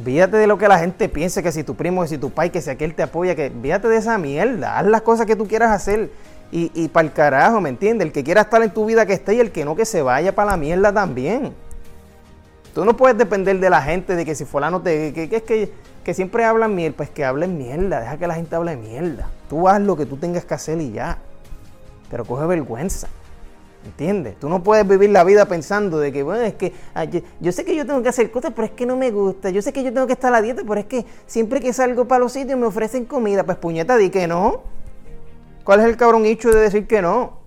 Olvídate 0.00 0.36
de 0.36 0.48
lo 0.48 0.58
que 0.58 0.66
la 0.66 0.80
gente 0.80 1.08
piense, 1.08 1.44
que 1.44 1.52
si 1.52 1.62
tu 1.62 1.76
primo, 1.76 2.02
que 2.02 2.08
si 2.08 2.18
tu 2.18 2.30
pai, 2.30 2.50
que 2.50 2.60
si 2.60 2.68
aquel 2.68 2.96
te 2.96 3.04
apoya, 3.04 3.36
que 3.36 3.52
olvídate 3.54 3.86
de 3.86 3.98
esa 3.98 4.18
mierda. 4.18 4.80
Haz 4.80 4.86
las 4.86 5.02
cosas 5.02 5.26
que 5.26 5.36
tú 5.36 5.46
quieras 5.46 5.70
hacer. 5.70 6.10
Y, 6.50 6.72
y 6.74 6.88
para 6.88 7.06
el 7.06 7.12
carajo, 7.12 7.60
¿me 7.60 7.68
entiendes? 7.68 8.04
El 8.04 8.12
que 8.12 8.24
quiera 8.24 8.40
estar 8.40 8.60
en 8.64 8.70
tu 8.70 8.84
vida 8.84 9.06
que 9.06 9.12
esté 9.12 9.36
y 9.36 9.38
el 9.38 9.52
que 9.52 9.64
no 9.64 9.76
que 9.76 9.84
se 9.84 10.02
vaya 10.02 10.34
para 10.34 10.50
la 10.50 10.56
mierda 10.56 10.92
también. 10.92 11.54
Tú 12.74 12.84
no 12.84 12.96
puedes 12.96 13.18
depender 13.18 13.58
de 13.58 13.70
la 13.70 13.82
gente, 13.82 14.14
de 14.14 14.24
que 14.24 14.34
si 14.34 14.44
fulano 14.44 14.80
te... 14.80 15.12
Que, 15.12 15.28
es 15.30 15.42
que, 15.42 15.72
que 16.04 16.14
siempre 16.14 16.44
hablan 16.44 16.74
mierda, 16.74 16.96
pues 16.96 17.10
que 17.10 17.24
hablen 17.24 17.58
mierda, 17.58 18.00
deja 18.00 18.16
que 18.16 18.26
la 18.26 18.34
gente 18.34 18.54
hable 18.54 18.76
mierda. 18.76 19.28
Tú 19.48 19.68
haz 19.68 19.80
lo 19.80 19.96
que 19.96 20.06
tú 20.06 20.16
tengas 20.16 20.44
que 20.44 20.54
hacer 20.54 20.80
y 20.80 20.92
ya. 20.92 21.18
Pero 22.10 22.24
coge 22.24 22.46
vergüenza. 22.46 23.08
¿Entiendes? 23.84 24.38
Tú 24.38 24.48
no 24.48 24.62
puedes 24.62 24.86
vivir 24.86 25.10
la 25.10 25.24
vida 25.24 25.46
pensando 25.46 25.98
de 25.98 26.12
que, 26.12 26.22
bueno, 26.22 26.42
es 26.42 26.54
que 26.54 26.72
yo, 27.40 27.50
sé 27.50 27.64
que 27.64 27.74
yo 27.74 27.86
tengo 27.86 28.02
que 28.02 28.10
hacer 28.10 28.30
cosas, 28.30 28.52
pero 28.54 28.66
es 28.66 28.72
que 28.72 28.84
no 28.84 28.96
me 28.96 29.10
gusta. 29.10 29.48
Yo 29.50 29.62
sé 29.62 29.72
que 29.72 29.82
yo 29.82 29.92
tengo 29.92 30.06
que 30.06 30.12
estar 30.12 30.28
a 30.28 30.36
la 30.36 30.42
dieta, 30.42 30.62
pero 30.66 30.78
es 30.78 30.86
que 30.86 31.06
siempre 31.26 31.60
que 31.60 31.72
salgo 31.72 32.06
para 32.06 32.18
los 32.20 32.32
sitios 32.32 32.58
me 32.58 32.66
ofrecen 32.66 33.06
comida. 33.06 33.44
Pues 33.44 33.56
puñeta, 33.56 33.96
di 33.96 34.10
que 34.10 34.26
no. 34.26 34.62
¿Cuál 35.64 35.80
es 35.80 35.86
el 35.86 35.96
cabrón 35.96 36.26
hecho 36.26 36.50
de 36.50 36.60
decir 36.60 36.86
que 36.86 37.00
no? 37.00 37.38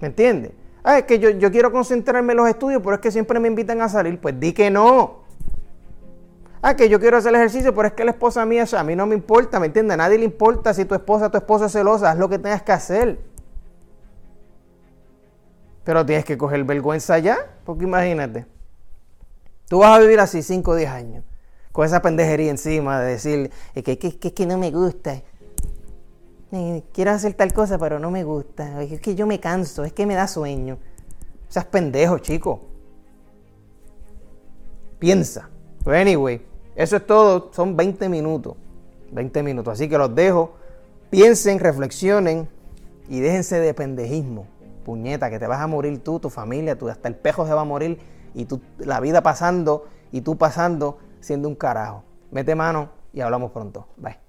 ¿Me 0.00 0.08
entiendes? 0.08 0.52
Ah, 0.88 0.98
es 0.98 1.04
que 1.04 1.18
yo, 1.18 1.50
quiero 1.50 1.72
concentrarme 1.72 2.32
en 2.32 2.36
los 2.36 2.48
estudios, 2.48 2.80
pero 2.80 2.94
es 2.94 3.00
que 3.00 3.10
siempre 3.10 3.40
me 3.40 3.48
invitan 3.48 3.82
a 3.82 3.88
salir. 3.88 4.20
Pues 4.20 4.38
di 4.38 4.52
que 4.52 4.70
no. 4.70 5.24
Ah, 6.62 6.76
que 6.76 6.88
yo 6.88 7.00
quiero 7.00 7.16
hacer 7.16 7.34
ejercicio, 7.34 7.74
pero 7.74 7.88
es 7.88 7.94
que 7.94 8.04
la 8.04 8.12
esposa 8.12 8.46
mía, 8.46 8.64
a 8.72 8.84
mí 8.84 8.94
no 8.94 9.04
me 9.04 9.16
importa, 9.16 9.58
¿me 9.58 9.66
entiendes? 9.66 9.94
A 9.94 9.96
nadie 9.96 10.16
le 10.16 10.24
importa 10.24 10.72
si 10.72 10.84
tu 10.84 10.94
esposa, 10.94 11.28
tu 11.28 11.38
esposa 11.38 11.66
es 11.66 11.72
celosa, 11.72 12.12
haz 12.12 12.18
lo 12.18 12.28
que 12.28 12.38
tengas 12.38 12.62
que 12.62 12.70
hacer. 12.70 13.18
Pero 15.82 16.06
tienes 16.06 16.24
que 16.24 16.38
coger 16.38 16.62
vergüenza 16.62 17.18
ya, 17.18 17.36
porque 17.64 17.82
imagínate. 17.82 18.46
Tú 19.68 19.80
vas 19.80 19.96
a 19.96 19.98
vivir 19.98 20.20
así 20.20 20.40
5 20.40 20.70
o 20.70 20.74
10 20.76 20.88
años, 20.88 21.24
con 21.72 21.84
esa 21.84 22.00
pendejería 22.00 22.48
encima 22.48 23.00
de 23.00 23.10
decir 23.10 23.50
que, 23.74 23.98
que, 23.98 24.20
que, 24.20 24.32
que 24.32 24.46
no 24.46 24.56
me 24.56 24.70
gusta, 24.70 25.20
eh, 26.52 26.84
quiero 26.92 27.10
hacer 27.10 27.34
tal 27.34 27.52
cosa, 27.52 27.78
pero 27.78 27.98
no 27.98 28.10
me 28.10 28.24
gusta. 28.24 28.82
Es 28.82 29.00
que 29.00 29.14
yo 29.14 29.26
me 29.26 29.40
canso, 29.40 29.84
es 29.84 29.92
que 29.92 30.06
me 30.06 30.14
da 30.14 30.26
sueño. 30.26 30.78
Seas 31.48 31.64
pendejo, 31.64 32.18
chico. 32.18 32.60
Piensa. 34.98 35.48
Pues 35.84 36.00
anyway, 36.00 36.44
eso 36.74 36.96
es 36.96 37.06
todo. 37.06 37.50
Son 37.52 37.76
20 37.76 38.08
minutos. 38.08 38.54
20 39.12 39.42
minutos. 39.42 39.72
Así 39.72 39.88
que 39.88 39.98
los 39.98 40.14
dejo. 40.14 40.54
Piensen, 41.10 41.58
reflexionen 41.58 42.48
y 43.08 43.20
déjense 43.20 43.58
de 43.60 43.74
pendejismo. 43.74 44.46
Puñeta, 44.84 45.30
que 45.30 45.38
te 45.38 45.46
vas 45.46 45.60
a 45.60 45.66
morir 45.66 46.02
tú, 46.02 46.20
tu 46.20 46.30
familia, 46.30 46.78
tú, 46.78 46.88
hasta 46.88 47.08
el 47.08 47.16
pejo 47.16 47.46
se 47.46 47.52
va 47.52 47.62
a 47.62 47.64
morir 47.64 47.98
y 48.34 48.44
tú, 48.44 48.60
la 48.78 49.00
vida 49.00 49.22
pasando 49.22 49.86
y 50.12 50.20
tú 50.20 50.36
pasando 50.36 50.98
siendo 51.20 51.48
un 51.48 51.56
carajo. 51.56 52.04
Mete 52.30 52.54
mano 52.54 52.90
y 53.12 53.20
hablamos 53.20 53.50
pronto. 53.50 53.88
Bye. 53.96 54.25